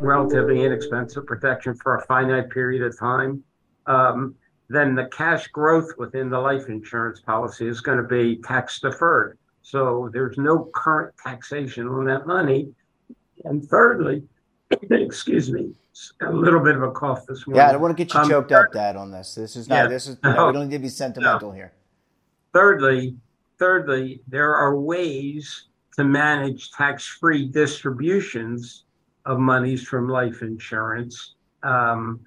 relatively 0.00 0.62
inexpensive 0.62 1.26
protection 1.26 1.74
for 1.74 1.96
a 1.96 2.04
finite 2.04 2.50
period 2.50 2.82
of 2.82 2.98
time, 2.98 3.42
um, 3.86 4.34
then 4.68 4.94
the 4.94 5.06
cash 5.06 5.46
growth 5.48 5.90
within 5.96 6.28
the 6.28 6.38
life 6.38 6.68
insurance 6.68 7.20
policy 7.20 7.66
is 7.66 7.80
going 7.80 7.98
to 7.98 8.04
be 8.04 8.36
tax 8.42 8.80
deferred. 8.80 9.38
So 9.62 10.10
there's 10.12 10.36
no 10.36 10.70
current 10.74 11.14
taxation 11.22 11.88
on 11.88 12.04
that 12.04 12.26
money. 12.26 12.68
And 13.44 13.66
thirdly, 13.66 14.22
excuse 14.70 15.50
me, 15.50 15.72
a 16.22 16.32
little 16.32 16.60
bit 16.60 16.76
of 16.76 16.82
a 16.82 16.90
cough 16.90 17.26
this 17.26 17.46
morning. 17.46 17.60
Yeah, 17.60 17.68
I 17.68 17.72
don't 17.72 17.80
want 17.80 17.96
to 17.96 18.04
get 18.04 18.12
you 18.14 18.20
Um, 18.20 18.28
choked 18.28 18.52
up, 18.52 18.72
Dad, 18.72 18.96
on 18.96 19.10
this. 19.10 19.34
This 19.34 19.56
is 19.56 19.68
not. 19.68 19.76
Yeah. 19.76 19.86
This 19.88 20.08
is. 20.08 20.16
No. 20.22 20.46
we 20.46 20.52
don't 20.52 20.68
need 20.68 20.76
to 20.76 20.82
be 20.82 20.88
sentimental 20.88 21.52
here. 21.52 21.72
Thirdly, 22.52 23.16
thirdly, 23.58 24.22
there 24.28 24.54
are 24.54 24.78
ways 24.78 25.68
to 25.96 26.04
manage 26.04 26.70
tax-free 26.72 27.48
distributions 27.48 28.84
of 29.26 29.38
monies 29.38 29.86
from 29.86 30.08
life 30.08 30.42
insurance 30.42 31.34
um, 31.62 32.20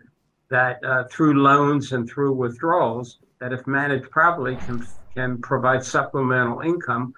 that 0.50 0.84
uh, 0.84 1.04
through 1.12 1.42
loans 1.42 1.92
and 1.92 2.10
through 2.10 2.34
withdrawals 2.34 3.20
that, 3.40 3.54
if 3.54 3.68
managed 3.68 4.10
properly, 4.10 4.56
can 4.58 4.86
can 5.14 5.40
provide 5.42 5.84
supplemental 5.84 6.62
income. 6.62 7.14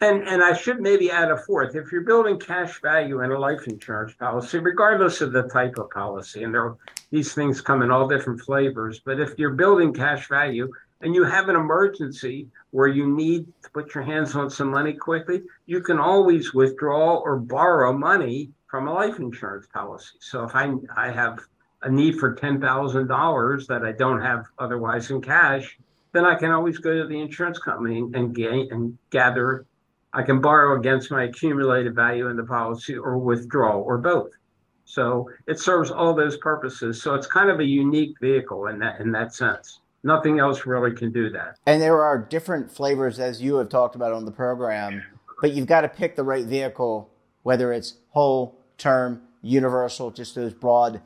And 0.00 0.22
and 0.28 0.44
I 0.44 0.52
should 0.52 0.80
maybe 0.80 1.10
add 1.10 1.30
a 1.30 1.36
fourth. 1.36 1.74
If 1.74 1.90
you're 1.90 2.02
building 2.02 2.38
cash 2.38 2.80
value 2.80 3.22
in 3.22 3.32
a 3.32 3.38
life 3.38 3.66
insurance 3.66 4.14
policy, 4.14 4.58
regardless 4.58 5.20
of 5.20 5.32
the 5.32 5.42
type 5.42 5.76
of 5.76 5.90
policy, 5.90 6.44
and 6.44 6.54
there 6.54 6.76
these 7.10 7.34
things 7.34 7.60
come 7.60 7.82
in 7.82 7.90
all 7.90 8.06
different 8.06 8.40
flavors, 8.40 9.00
but 9.00 9.18
if 9.18 9.36
you're 9.38 9.54
building 9.54 9.92
cash 9.92 10.28
value 10.28 10.70
and 11.00 11.14
you 11.14 11.24
have 11.24 11.48
an 11.48 11.56
emergency 11.56 12.48
where 12.70 12.86
you 12.86 13.08
need 13.08 13.46
to 13.62 13.70
put 13.70 13.94
your 13.94 14.04
hands 14.04 14.34
on 14.36 14.50
some 14.50 14.70
money 14.70 14.92
quickly, 14.92 15.42
you 15.66 15.80
can 15.80 15.98
always 15.98 16.54
withdraw 16.54 17.16
or 17.16 17.36
borrow 17.36 17.92
money 17.92 18.50
from 18.68 18.86
a 18.86 18.92
life 18.92 19.18
insurance 19.18 19.66
policy. 19.66 20.16
So 20.20 20.44
if 20.44 20.54
I 20.54 20.72
I 20.96 21.10
have 21.10 21.40
a 21.82 21.90
need 21.90 22.18
for 22.20 22.34
ten 22.34 22.60
thousand 22.60 23.08
dollars 23.08 23.66
that 23.66 23.84
I 23.84 23.92
don't 23.92 24.20
have 24.20 24.46
otherwise 24.60 25.10
in 25.10 25.20
cash, 25.22 25.76
then 26.12 26.24
I 26.24 26.36
can 26.36 26.50
always 26.50 26.78
go 26.78 26.94
to 27.02 27.06
the 27.06 27.20
insurance 27.20 27.58
company 27.58 27.98
and 27.98 28.34
gain 28.34 28.68
and 28.70 28.96
gather. 29.10 29.66
I 30.12 30.22
can 30.22 30.40
borrow 30.40 30.78
against 30.78 31.10
my 31.10 31.24
accumulated 31.24 31.94
value 31.94 32.28
in 32.28 32.36
the 32.36 32.44
policy 32.44 32.96
or 32.96 33.18
withdraw 33.18 33.76
or 33.78 33.98
both. 33.98 34.30
So 34.84 35.28
it 35.46 35.60
serves 35.60 35.90
all 35.90 36.14
those 36.14 36.38
purposes. 36.38 37.02
So 37.02 37.14
it's 37.14 37.26
kind 37.26 37.50
of 37.50 37.60
a 37.60 37.64
unique 37.64 38.16
vehicle 38.20 38.68
in 38.68 38.78
that 38.78 39.00
in 39.00 39.12
that 39.12 39.34
sense. 39.34 39.80
Nothing 40.02 40.38
else 40.38 40.64
really 40.64 40.94
can 40.94 41.12
do 41.12 41.28
that. 41.30 41.56
And 41.66 41.82
there 41.82 42.02
are 42.02 42.16
different 42.16 42.70
flavors, 42.70 43.18
as 43.18 43.42
you 43.42 43.56
have 43.56 43.68
talked 43.68 43.96
about 43.96 44.12
on 44.12 44.24
the 44.24 44.30
program, 44.30 45.02
but 45.42 45.52
you've 45.52 45.66
got 45.66 45.82
to 45.82 45.88
pick 45.88 46.16
the 46.16 46.22
right 46.24 46.46
vehicle, 46.46 47.10
whether 47.42 47.72
it's 47.72 47.94
whole, 48.10 48.58
term, 48.78 49.20
universal, 49.42 50.10
just 50.10 50.34
those 50.34 50.54
broad 50.54 51.02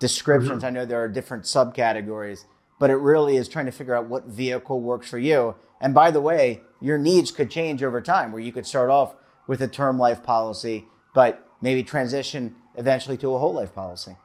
descriptions. 0.00 0.58
Mm-hmm. 0.58 0.66
I 0.66 0.70
know 0.70 0.84
there 0.84 1.02
are 1.02 1.08
different 1.08 1.44
subcategories, 1.44 2.44
but 2.78 2.90
it 2.90 2.96
really 2.96 3.36
is 3.36 3.48
trying 3.48 3.66
to 3.66 3.72
figure 3.72 3.94
out 3.94 4.08
what 4.08 4.26
vehicle 4.26 4.80
works 4.80 5.08
for 5.08 5.18
you. 5.18 5.54
And 5.80 5.94
by 5.94 6.10
the 6.10 6.20
way, 6.20 6.60
your 6.82 6.98
needs 6.98 7.30
could 7.30 7.50
change 7.50 7.82
over 7.82 8.00
time, 8.00 8.32
where 8.32 8.42
you 8.42 8.52
could 8.52 8.66
start 8.66 8.90
off 8.90 9.14
with 9.46 9.62
a 9.62 9.68
term 9.68 9.98
life 9.98 10.22
policy, 10.22 10.86
but 11.14 11.46
maybe 11.60 11.82
transition 11.82 12.56
eventually 12.76 13.16
to 13.18 13.34
a 13.34 13.38
whole 13.38 13.54
life 13.54 13.74
policy. 13.74 14.16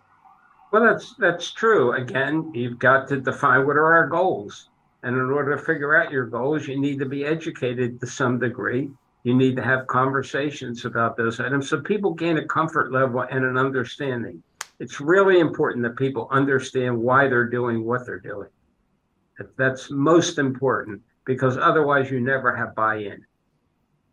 Well, 0.71 0.83
that's 0.83 1.15
that's 1.15 1.51
true. 1.51 1.93
Again, 1.93 2.51
you've 2.53 2.79
got 2.79 3.07
to 3.09 3.21
define 3.21 3.65
what 3.65 3.77
are 3.77 3.93
our 3.93 4.07
goals, 4.07 4.69
and 5.03 5.15
in 5.15 5.29
order 5.29 5.55
to 5.55 5.63
figure 5.63 5.95
out 5.95 6.11
your 6.11 6.25
goals, 6.25 6.67
you 6.67 6.79
need 6.79 6.99
to 6.99 7.05
be 7.05 7.23
educated 7.23 8.01
to 8.01 8.07
some 8.07 8.39
degree. 8.39 8.89
You 9.23 9.35
need 9.35 9.55
to 9.57 9.63
have 9.63 9.87
conversations 9.87 10.85
about 10.85 11.17
those 11.17 11.39
items 11.39 11.69
so 11.69 11.81
people 11.81 12.13
gain 12.13 12.37
a 12.37 12.45
comfort 12.45 12.91
level 12.91 13.25
and 13.29 13.43
an 13.45 13.57
understanding. 13.57 14.41
It's 14.79 15.01
really 15.01 15.39
important 15.39 15.83
that 15.83 15.95
people 15.95 16.27
understand 16.31 16.97
why 16.97 17.27
they're 17.27 17.49
doing 17.49 17.83
what 17.83 18.05
they're 18.05 18.19
doing. 18.19 18.49
That's 19.57 19.89
most 19.91 20.37
important 20.37 21.01
because 21.27 21.57
otherwise 21.57 22.09
you 22.09 22.21
never 22.21 22.55
have 22.55 22.73
buy-in. 22.73 23.23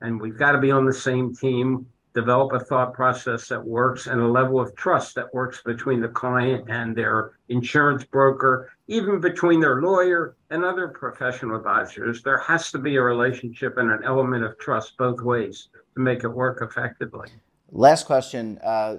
And 0.03 0.21
we've 0.21 0.37
got 0.37 0.53
to 0.53 0.59
be 0.59 0.71
on 0.71 0.85
the 0.85 0.93
same 0.93 1.35
team 1.35 1.87
develop 2.13 2.53
a 2.53 2.61
thought 2.61 2.93
process 2.93 3.49
that 3.49 3.65
works 3.65 4.07
and 4.07 4.21
a 4.21 4.27
level 4.27 4.61
of 4.61 4.75
trust 4.77 5.17
that 5.17 5.33
works 5.35 5.63
between 5.65 6.01
the 6.01 6.09
client 6.09 6.65
and 6.69 6.95
their 6.95 7.33
insurance 7.49 8.05
broker, 8.05 8.71
even 8.87 9.21
between 9.21 9.59
their 9.59 9.83
lawyer 9.83 10.37
and 10.51 10.65
other 10.65 10.89
professional 10.89 11.57
advisors. 11.57 12.23
There 12.23 12.39
has 12.39 12.71
to 12.71 12.79
be 12.79 12.97
a 12.97 13.03
relationship 13.03 13.79
and 13.79 13.91
an 13.91 14.03
element 14.05 14.45
of 14.45 14.57
trust 14.59 14.97
both 14.97 15.21
ways 15.23 15.71
to 15.95 16.01
make 16.01 16.23
it 16.23 16.29
work 16.29 16.63
effectively. 16.63 17.31
Last 17.73 18.07
question. 18.07 18.61
Uh, 18.63 18.99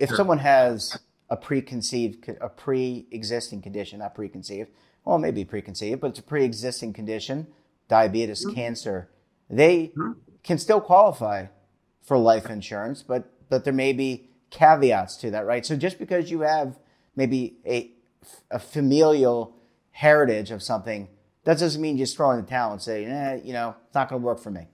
if 0.00 0.08
Sure. 0.08 0.16
someone 0.16 0.38
has 0.38 0.98
a 1.28 1.36
preconceived, 1.36 2.28
a 2.40 2.48
pre-existing 2.48 3.62
condition, 3.62 4.00
not 4.00 4.16
preconceived, 4.16 4.70
well, 5.04 5.18
maybe 5.18 5.44
preconceived, 5.44 6.00
but 6.00 6.08
it's 6.08 6.18
a 6.18 6.22
pre-existing 6.22 6.92
condition, 6.92 7.46
diabetes, 7.88 8.44
cancer, 8.44 9.08
they 9.48 9.92
Mhm. 9.96 10.16
can 10.42 10.58
still 10.58 10.80
qualify 10.80 11.46
for 12.02 12.16
life 12.18 12.48
insurance, 12.48 13.02
but 13.02 13.24
but 13.48 13.64
there 13.64 13.72
may 13.72 13.92
be 13.92 14.30
caveats 14.50 15.16
to 15.16 15.30
that, 15.30 15.44
right? 15.44 15.66
So 15.66 15.76
just 15.76 15.98
because 15.98 16.30
you 16.30 16.40
have 16.40 16.78
maybe 17.16 17.56
a 17.66 17.92
a 18.50 18.58
familial 18.58 19.56
heritage 19.92 20.50
of 20.50 20.62
something, 20.62 21.08
that 21.44 21.58
doesn't 21.58 21.80
mean 21.80 21.96
you 21.96 22.04
just 22.04 22.16
throw 22.16 22.30
in 22.30 22.40
the 22.40 22.48
towel 22.48 22.72
and 22.72 22.80
say, 22.82 23.04
eh, 23.04 23.40
you 23.42 23.52
know, 23.52 23.74
it's 23.86 23.94
not 23.94 24.08
going 24.08 24.20
to 24.20 24.26
work 24.26 24.38
for 24.38 24.50
me. 24.50 24.68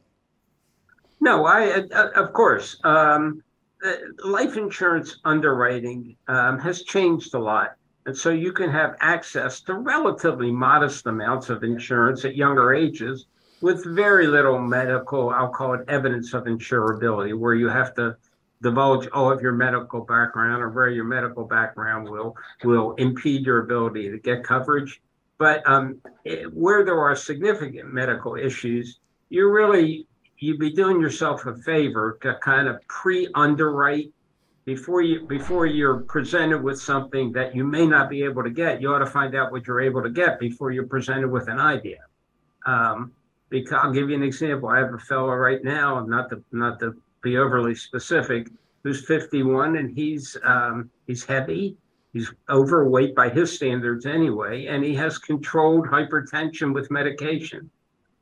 No, 1.21 1.47
I 1.47 1.81
uh, 1.81 2.11
of 2.11 2.33
course. 2.33 2.79
Um, 2.85 3.43
uh, 3.85 3.93
life 4.25 4.57
insurance 4.57 5.19
underwriting 5.25 6.17
um, 6.29 6.59
has 6.59 6.83
changed 6.83 7.35
a 7.35 7.39
lot, 7.39 7.73
and 8.07 8.17
so 8.17 8.31
you 8.31 8.53
can 8.53 8.71
have 8.71 8.97
access 9.01 9.61
to 9.63 9.75
relatively 9.75 10.53
modest 10.53 11.07
amounts 11.07 11.51
of 11.51 11.65
insurance 11.65 12.25
at 12.25 12.37
younger 12.37 12.73
ages 12.73 13.27
with 13.61 13.85
very 13.85 14.29
little 14.29 14.61
medical, 14.61 15.31
I'll 15.31 15.49
call 15.49 15.75
it 15.75 15.81
evidence 15.89 16.33
of 16.33 16.45
insurability, 16.45 17.37
where 17.37 17.55
you 17.55 17.69
have 17.69 17.95
to 17.95 18.17
divulge 18.63 19.09
all 19.09 19.31
of 19.31 19.41
your 19.43 19.53
medical 19.53 20.03
background 20.03 20.63
or 20.63 20.71
where 20.71 20.89
your 20.89 21.05
medical 21.05 21.45
background 21.45 22.09
will 22.09 22.37
will 22.65 22.95
impede 22.95 23.45
your 23.45 23.63
ability 23.63 24.11
to 24.11 24.19
get 24.19 24.45
coverage. 24.45 25.03
But 25.39 25.69
um, 25.69 26.01
it, 26.25 26.53
where 26.53 26.85
there 26.85 26.99
are 27.01 27.17
significant 27.17 27.93
medical 27.93 28.37
issues, 28.37 29.01
you 29.31 29.51
really 29.51 30.07
you'd 30.39 30.59
be 30.59 30.73
doing 30.73 31.01
yourself 31.01 31.47
a 31.47 31.57
favor 31.57 32.19
to 32.23 32.39
kind 32.43 32.69
of 32.69 32.87
pre-underwrite 32.89 34.13
before 34.67 35.01
you 35.01 35.25
before 35.27 35.65
you're 35.65 36.01
presented 36.01 36.63
with 36.63 36.79
something 36.79 37.33
that 37.33 37.55
you 37.55 37.65
may 37.65 37.87
not 37.87 38.11
be 38.11 38.23
able 38.25 38.43
to 38.43 38.51
get. 38.51 38.83
You 38.83 38.93
ought 38.93 38.99
to 38.99 39.07
find 39.07 39.35
out 39.35 39.53
what 39.53 39.67
you're 39.67 39.81
able 39.81 40.03
to 40.03 40.11
get 40.11 40.39
before 40.39 40.73
you're 40.73 40.87
presented 40.87 41.29
with 41.29 41.49
an 41.49 41.61
idea. 41.61 42.01
Um, 42.67 43.13
because 43.49 43.79
I'll 43.81 43.93
give 43.93 44.11
you 44.11 44.17
an 44.17 44.25
example. 44.25 44.69
I 44.69 44.79
have 44.79 44.93
a 44.93 44.99
fellow 44.99 45.33
right 45.35 45.63
now, 45.63 46.05
not 46.05 46.29
to 46.31 46.43
not 46.53 46.81
to 46.81 47.01
be 47.23 47.39
overly 47.39 47.77
specific, 47.77 48.49
who's 48.83 49.07
51 49.07 49.77
and 49.77 49.97
he's 49.97 50.37
um, 50.45 50.91
he's 51.07 51.25
heavy. 51.25 51.77
He's 52.13 52.33
overweight 52.51 53.15
by 53.15 53.29
his 53.29 53.55
standards 53.55 54.07
anyway, 54.07 54.67
and 54.67 54.83
he 54.83 54.95
has 54.95 55.19
controlled 55.19 55.87
hypertension 55.87 56.73
with 56.73 56.91
medication. 56.91 57.71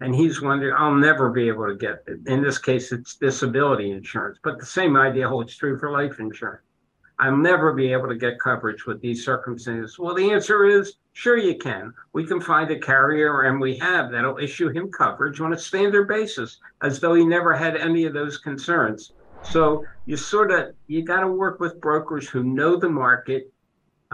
And 0.01 0.15
he's 0.15 0.43
wondering, 0.43 0.75
I'll 0.77 0.95
never 0.95 1.31
be 1.31 1.49
able 1.49 1.67
to 1.67 1.77
get 1.77 2.03
it. 2.07 2.21
In 2.27 2.43
this 2.43 2.59
case, 2.59 2.93
it's 2.93 3.17
disability 3.17 3.93
insurance, 3.93 4.39
but 4.43 4.59
the 4.59 4.67
same 4.67 4.97
idea 4.97 5.29
holds 5.29 5.57
true 5.57 5.79
for 5.79 5.91
life 5.91 6.19
insurance. 6.19 6.63
I'll 7.19 7.37
never 7.37 7.73
be 7.73 7.93
able 7.93 8.09
to 8.09 8.17
get 8.17 8.41
coverage 8.41 8.87
with 8.87 9.01
these 9.01 9.25
circumstances. 9.25 9.99
Well, 9.99 10.17
the 10.17 10.33
answer 10.33 10.65
is 10.65 10.97
sure 11.13 11.37
you 11.37 11.57
can. 11.57 11.95
We 12.13 12.27
can 12.27 12.41
find 12.41 12.69
a 12.73 12.79
carrier, 12.79 13.43
and 13.43 13.61
we 13.61 13.77
have 13.79 14.11
that'll 14.11 14.39
issue 14.39 14.69
him 14.71 14.91
coverage 14.91 15.41
on 15.41 15.53
a 15.53 15.59
standard 15.59 16.09
basis, 16.09 16.59
as 16.83 16.99
though 16.99 17.15
he 17.15 17.25
never 17.25 17.55
had 17.55 17.77
any 17.77 18.05
of 18.05 18.15
those 18.15 18.39
concerns. 18.39 19.13
So 19.45 19.85
you 20.07 20.17
sort 20.17 20.51
of 20.51 20.75
you 20.89 21.05
got 21.05 21.21
to 21.21 21.29
work 21.29 21.61
with 21.61 21.81
brokers 21.81 22.29
who 22.29 22.43
know 22.43 22.77
the 22.77 22.89
market, 22.89 23.53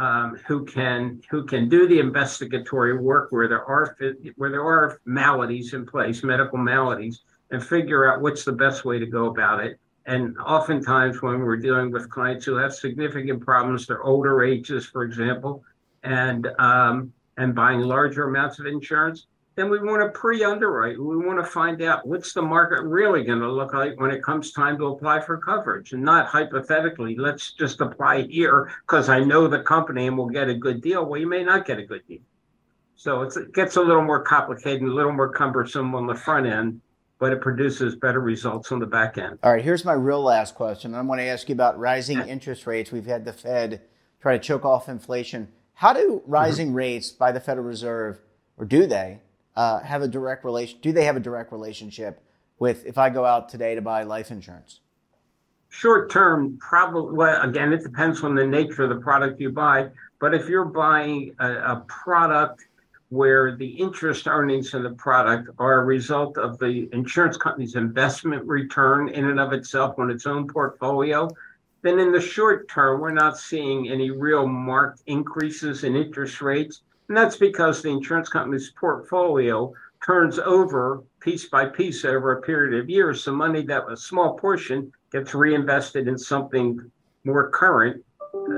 um, 0.00 0.36
who 0.46 0.64
can 0.64 1.20
who 1.30 1.44
can 1.44 1.68
do 1.68 1.86
the 1.86 1.98
investigatory 1.98 2.96
work 2.96 3.30
where 3.30 3.46
there 3.46 3.64
are 3.66 3.94
where 4.36 4.50
there 4.50 4.64
are 4.64 4.98
maladies 5.04 5.74
in 5.74 5.84
place, 5.84 6.24
medical 6.24 6.56
maladies, 6.56 7.20
and 7.50 7.62
figure 7.62 8.10
out 8.10 8.22
what's 8.22 8.42
the 8.42 8.52
best 8.52 8.86
way 8.86 8.98
to 8.98 9.04
go 9.04 9.26
about 9.26 9.62
it. 9.62 9.78
And 10.06 10.38
oftentimes, 10.38 11.20
when 11.20 11.40
we're 11.40 11.58
dealing 11.58 11.90
with 11.90 12.08
clients 12.08 12.46
who 12.46 12.54
have 12.54 12.72
significant 12.74 13.44
problems, 13.44 13.86
they're 13.86 14.02
older 14.02 14.42
ages, 14.42 14.86
for 14.86 15.02
example, 15.02 15.62
and 16.02 16.46
um, 16.58 17.12
and 17.36 17.54
buying 17.54 17.80
larger 17.80 18.24
amounts 18.24 18.58
of 18.58 18.64
insurance, 18.64 19.26
then 19.56 19.68
we 19.68 19.78
want 19.78 20.00
to 20.00 20.18
pre-underwrite. 20.18 20.98
We 20.98 21.16
want 21.16 21.38
to 21.38 21.44
find 21.44 21.82
out 21.82 22.06
what's 22.06 22.32
the 22.32 22.42
market 22.42 22.82
really 22.82 23.24
going 23.24 23.40
to 23.40 23.50
look 23.50 23.74
like 23.74 23.98
when 24.00 24.10
it 24.10 24.22
comes 24.22 24.52
time 24.52 24.78
to 24.78 24.86
apply 24.86 25.20
for 25.20 25.38
coverage, 25.38 25.92
and 25.92 26.02
not 26.02 26.26
hypothetically, 26.26 27.16
let's 27.16 27.52
just 27.52 27.80
apply 27.80 28.22
here 28.22 28.72
because 28.86 29.08
I 29.08 29.20
know 29.20 29.48
the 29.48 29.62
company 29.62 30.06
and 30.06 30.16
we'll 30.16 30.28
get 30.28 30.48
a 30.48 30.54
good 30.54 30.80
deal. 30.80 31.04
Well, 31.04 31.20
you 31.20 31.28
may 31.28 31.44
not 31.44 31.66
get 31.66 31.78
a 31.78 31.84
good 31.84 32.06
deal. 32.06 32.20
So 32.96 33.22
it's, 33.22 33.36
it 33.36 33.52
gets 33.54 33.76
a 33.76 33.80
little 33.80 34.04
more 34.04 34.22
complicated, 34.22 34.82
and 34.82 34.90
a 34.90 34.94
little 34.94 35.12
more 35.12 35.30
cumbersome 35.30 35.94
on 35.94 36.06
the 36.06 36.14
front 36.14 36.46
end, 36.46 36.80
but 37.18 37.32
it 37.32 37.40
produces 37.40 37.96
better 37.96 38.20
results 38.20 38.70
on 38.72 38.78
the 38.78 38.86
back 38.86 39.18
end. 39.18 39.38
All 39.42 39.52
right, 39.52 39.64
here's 39.64 39.84
my 39.84 39.94
real 39.94 40.22
last 40.22 40.54
question. 40.54 40.94
I 40.94 41.00
want 41.00 41.18
to 41.18 41.24
ask 41.24 41.48
you 41.48 41.54
about 41.54 41.78
rising 41.78 42.18
interest 42.20 42.66
rates. 42.66 42.92
We've 42.92 43.06
had 43.06 43.24
the 43.24 43.32
Fed 43.32 43.82
try 44.20 44.36
to 44.36 44.42
choke 44.42 44.64
off 44.64 44.88
inflation. 44.88 45.48
How 45.74 45.92
do 45.94 46.22
rising 46.26 46.68
mm-hmm. 46.68 46.76
rates 46.76 47.10
by 47.10 47.32
the 47.32 47.40
Federal 47.40 47.66
Reserve, 47.66 48.20
or 48.58 48.66
do 48.66 48.86
they, 48.86 49.20
uh, 49.56 49.80
have 49.80 50.02
a 50.02 50.08
direct 50.08 50.44
relation? 50.44 50.78
Do 50.80 50.92
they 50.92 51.04
have 51.04 51.16
a 51.16 51.20
direct 51.20 51.52
relationship 51.52 52.22
with 52.58 52.86
if 52.86 52.98
I 52.98 53.10
go 53.10 53.24
out 53.24 53.48
today 53.48 53.74
to 53.74 53.82
buy 53.82 54.02
life 54.04 54.30
insurance? 54.30 54.80
Short 55.68 56.10
term, 56.10 56.58
probably, 56.58 57.16
well, 57.16 57.42
again, 57.42 57.72
it 57.72 57.82
depends 57.82 58.24
on 58.24 58.34
the 58.34 58.46
nature 58.46 58.82
of 58.82 58.88
the 58.88 58.96
product 58.96 59.40
you 59.40 59.50
buy. 59.50 59.90
But 60.18 60.34
if 60.34 60.48
you're 60.48 60.64
buying 60.64 61.34
a, 61.38 61.52
a 61.52 61.84
product 61.86 62.66
where 63.10 63.56
the 63.56 63.66
interest 63.66 64.26
earnings 64.26 64.74
in 64.74 64.82
the 64.82 64.90
product 64.90 65.48
are 65.58 65.80
a 65.80 65.84
result 65.84 66.38
of 66.38 66.58
the 66.58 66.88
insurance 66.92 67.36
company's 67.36 67.74
investment 67.74 68.44
return 68.46 69.08
in 69.08 69.28
and 69.28 69.40
of 69.40 69.52
itself 69.52 69.98
on 69.98 70.10
its 70.10 70.26
own 70.26 70.46
portfolio, 70.46 71.28
then 71.82 71.98
in 71.98 72.12
the 72.12 72.20
short 72.20 72.68
term, 72.68 73.00
we're 73.00 73.10
not 73.10 73.38
seeing 73.38 73.88
any 73.88 74.10
real 74.10 74.46
marked 74.46 75.02
increases 75.06 75.82
in 75.84 75.96
interest 75.96 76.40
rates. 76.40 76.82
And 77.10 77.16
that's 77.16 77.36
because 77.36 77.82
the 77.82 77.88
insurance 77.88 78.28
company's 78.28 78.70
portfolio 78.70 79.72
turns 80.06 80.38
over 80.38 81.02
piece 81.18 81.48
by 81.48 81.66
piece 81.66 82.04
over 82.04 82.30
a 82.30 82.40
period 82.40 82.80
of 82.80 82.88
years. 82.88 83.24
So 83.24 83.34
money 83.34 83.62
that 83.62 83.84
was 83.84 83.98
a 83.98 84.02
small 84.02 84.38
portion 84.38 84.92
gets 85.10 85.34
reinvested 85.34 86.06
in 86.06 86.16
something 86.16 86.78
more 87.24 87.50
current 87.50 88.04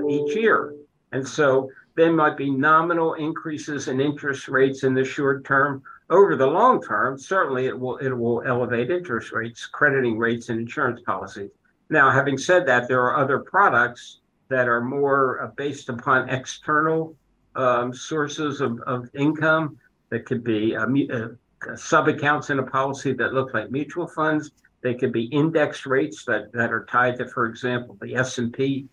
each 0.07 0.37
year. 0.37 0.75
And 1.13 1.27
so 1.27 1.71
there 1.97 2.13
might 2.13 2.37
be 2.37 2.51
nominal 2.51 3.15
increases 3.15 3.89
in 3.89 4.03
interest 4.03 4.49
rates 4.49 4.85
in 4.85 4.93
the 4.93 5.03
short 5.03 5.47
term. 5.47 5.83
Over 6.11 6.37
the 6.37 6.47
long 6.47 6.83
term, 6.83 7.19
certainly 7.19 7.69
it 7.69 7.81
will 7.81 7.97
it 7.97 8.13
will 8.13 8.43
elevate 8.43 8.91
interest 8.91 9.33
rates, 9.33 9.65
crediting 9.65 10.19
rates, 10.19 10.51
and 10.51 10.61
insurance 10.61 11.01
policies. 11.07 11.53
Now, 11.89 12.11
having 12.11 12.37
said 12.37 12.67
that, 12.67 12.87
there 12.87 13.01
are 13.01 13.17
other 13.17 13.39
products 13.39 14.21
that 14.51 14.69
are 14.69 14.83
more 14.83 15.41
uh, 15.41 15.47
based 15.57 15.89
upon 15.89 16.29
external 16.29 17.17
um, 17.55 17.93
sources 17.93 18.61
of, 18.61 18.81
of 18.81 19.09
income 19.15 19.79
that 20.11 20.27
could 20.27 20.45
be 20.45 20.77
uh, 20.77 20.87
uh, 20.87 21.29
sub 21.77 22.09
accounts 22.09 22.51
in 22.51 22.59
a 22.59 22.63
policy 22.63 23.13
that 23.15 23.33
look 23.33 23.55
like 23.55 23.71
mutual 23.71 24.07
funds. 24.07 24.51
They 24.83 24.95
could 24.95 25.13
be 25.13 25.25
index 25.25 25.87
rates 25.87 26.25
that, 26.25 26.53
that 26.53 26.73
are 26.73 26.85
tied 26.87 27.19
to, 27.19 27.29
for 27.29 27.47
example, 27.47 27.97
the 28.01 28.17
S 28.17 28.39
and 28.39 28.53
P 28.53 28.89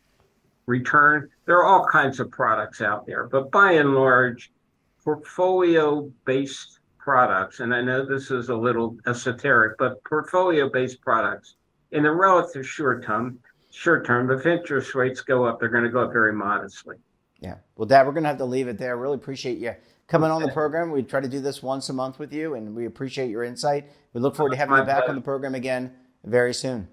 return. 0.65 1.29
There 1.45 1.57
are 1.57 1.65
all 1.65 1.85
kinds 1.85 2.19
of 2.19 2.29
products 2.29 2.81
out 2.81 3.05
there, 3.07 3.27
but 3.27 3.51
by 3.51 3.73
and 3.73 3.95
large, 3.95 4.51
portfolio 5.03 6.11
based 6.25 6.79
products, 6.99 7.59
and 7.59 7.73
I 7.73 7.81
know 7.81 8.05
this 8.05 8.29
is 8.29 8.49
a 8.49 8.55
little 8.55 8.97
esoteric, 9.07 9.77
but 9.79 10.03
portfolio 10.03 10.69
based 10.69 11.01
products 11.01 11.55
in 11.91 12.03
the 12.03 12.11
relative 12.11 12.67
short 12.67 13.03
term, 13.03 13.39
short 13.71 14.05
term, 14.05 14.29
if 14.29 14.45
interest 14.45 14.93
rates 14.93 15.21
go 15.21 15.45
up, 15.45 15.59
they're 15.59 15.69
going 15.69 15.83
to 15.83 15.89
go 15.89 16.03
up 16.03 16.13
very 16.13 16.33
modestly. 16.33 16.97
Yeah. 17.41 17.55
Well, 17.75 17.87
Dad, 17.87 18.05
we're 18.05 18.13
going 18.13 18.23
to 18.23 18.29
have 18.29 18.37
to 18.39 18.45
leave 18.45 18.67
it 18.67 18.77
there. 18.77 18.97
Really 18.97 19.15
appreciate 19.15 19.57
you 19.57 19.75
coming 20.09 20.31
on 20.31 20.41
the 20.41 20.49
program. 20.49 20.91
We 20.91 21.03
try 21.03 21.21
to 21.21 21.29
do 21.29 21.39
this 21.39 21.63
once 21.63 21.87
a 21.89 21.93
month 21.93 22.19
with 22.19 22.33
you, 22.33 22.55
and 22.55 22.75
we 22.75 22.85
appreciate 22.85 23.29
your 23.29 23.43
insight. 23.43 23.89
We 24.13 24.19
look 24.19 24.35
forward 24.35 24.51
to 24.51 24.57
having 24.57 24.75
you 24.75 24.83
back 24.83 25.07
on 25.07 25.15
the 25.15 25.21
program 25.21 25.55
again 25.55 25.93
very 26.25 26.53
soon. 26.53 26.87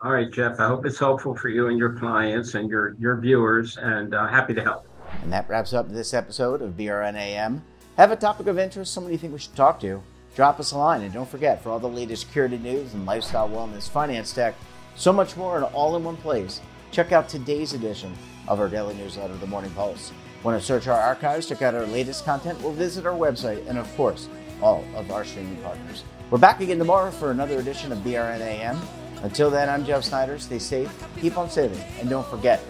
All 0.00 0.10
right, 0.10 0.32
Jeff. 0.32 0.58
I 0.58 0.66
hope 0.66 0.84
it's 0.84 0.98
helpful 0.98 1.36
for 1.36 1.48
you 1.48 1.68
and 1.68 1.78
your 1.78 1.92
clients 1.92 2.54
and 2.54 2.68
your 2.68 2.96
your 2.98 3.20
viewers, 3.20 3.76
and 3.76 4.14
uh, 4.14 4.26
happy 4.26 4.52
to 4.54 4.62
help. 4.62 4.86
And 5.22 5.32
that 5.32 5.48
wraps 5.48 5.72
up 5.72 5.88
this 5.88 6.12
episode 6.12 6.60
of 6.60 6.76
BRNAM. 6.76 7.60
Have 7.98 8.10
a 8.10 8.16
topic 8.16 8.48
of 8.48 8.58
interest, 8.58 8.92
someone 8.92 9.12
you 9.12 9.18
think 9.18 9.32
we 9.32 9.38
should 9.38 9.54
talk 9.54 9.78
to? 9.80 10.02
Drop 10.34 10.58
us 10.58 10.72
a 10.72 10.78
line, 10.78 11.02
and 11.02 11.12
don't 11.12 11.28
forget 11.28 11.62
for 11.62 11.70
all 11.70 11.78
the 11.78 11.86
latest 11.86 12.26
security 12.26 12.56
news 12.56 12.94
and 12.94 13.04
lifestyle 13.04 13.48
wellness, 13.48 13.88
finance 13.88 14.32
tech, 14.32 14.54
so 14.96 15.12
much 15.12 15.36
more, 15.36 15.56
and 15.56 15.66
all 15.66 15.94
in 15.94 16.02
one 16.02 16.16
place. 16.16 16.60
Check 16.90 17.12
out 17.12 17.28
today's 17.28 17.74
edition 17.74 18.12
of 18.48 18.60
our 18.60 18.68
daily 18.68 18.94
newsletter, 18.94 19.34
The 19.36 19.46
Morning 19.46 19.70
Pulse. 19.72 20.12
Want 20.42 20.60
to 20.60 20.64
search 20.64 20.88
our 20.88 20.98
archives, 20.98 21.48
check 21.48 21.62
out 21.62 21.74
our 21.74 21.86
latest 21.86 22.24
content, 22.24 22.62
or 22.64 22.72
visit 22.72 23.06
our 23.06 23.14
website, 23.14 23.66
and 23.68 23.78
of 23.78 23.94
course, 23.96 24.28
all 24.60 24.84
of 24.96 25.10
our 25.10 25.24
streaming 25.24 25.56
partners. 25.62 26.04
We're 26.30 26.38
back 26.38 26.60
again 26.60 26.78
tomorrow 26.78 27.10
for 27.10 27.30
another 27.30 27.58
edition 27.58 27.92
of 27.92 27.98
BRNAM. 27.98 28.78
Until 29.22 29.50
then, 29.50 29.68
I'm 29.68 29.84
Jeff 29.84 30.02
Snyder. 30.02 30.38
Stay 30.38 30.58
safe, 30.58 31.06
keep 31.20 31.38
on 31.38 31.48
saving, 31.48 31.80
and 32.00 32.10
don't 32.10 32.26
forget, 32.26 32.60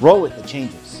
roll 0.00 0.20
with 0.20 0.36
the 0.36 0.46
changes. 0.46 1.00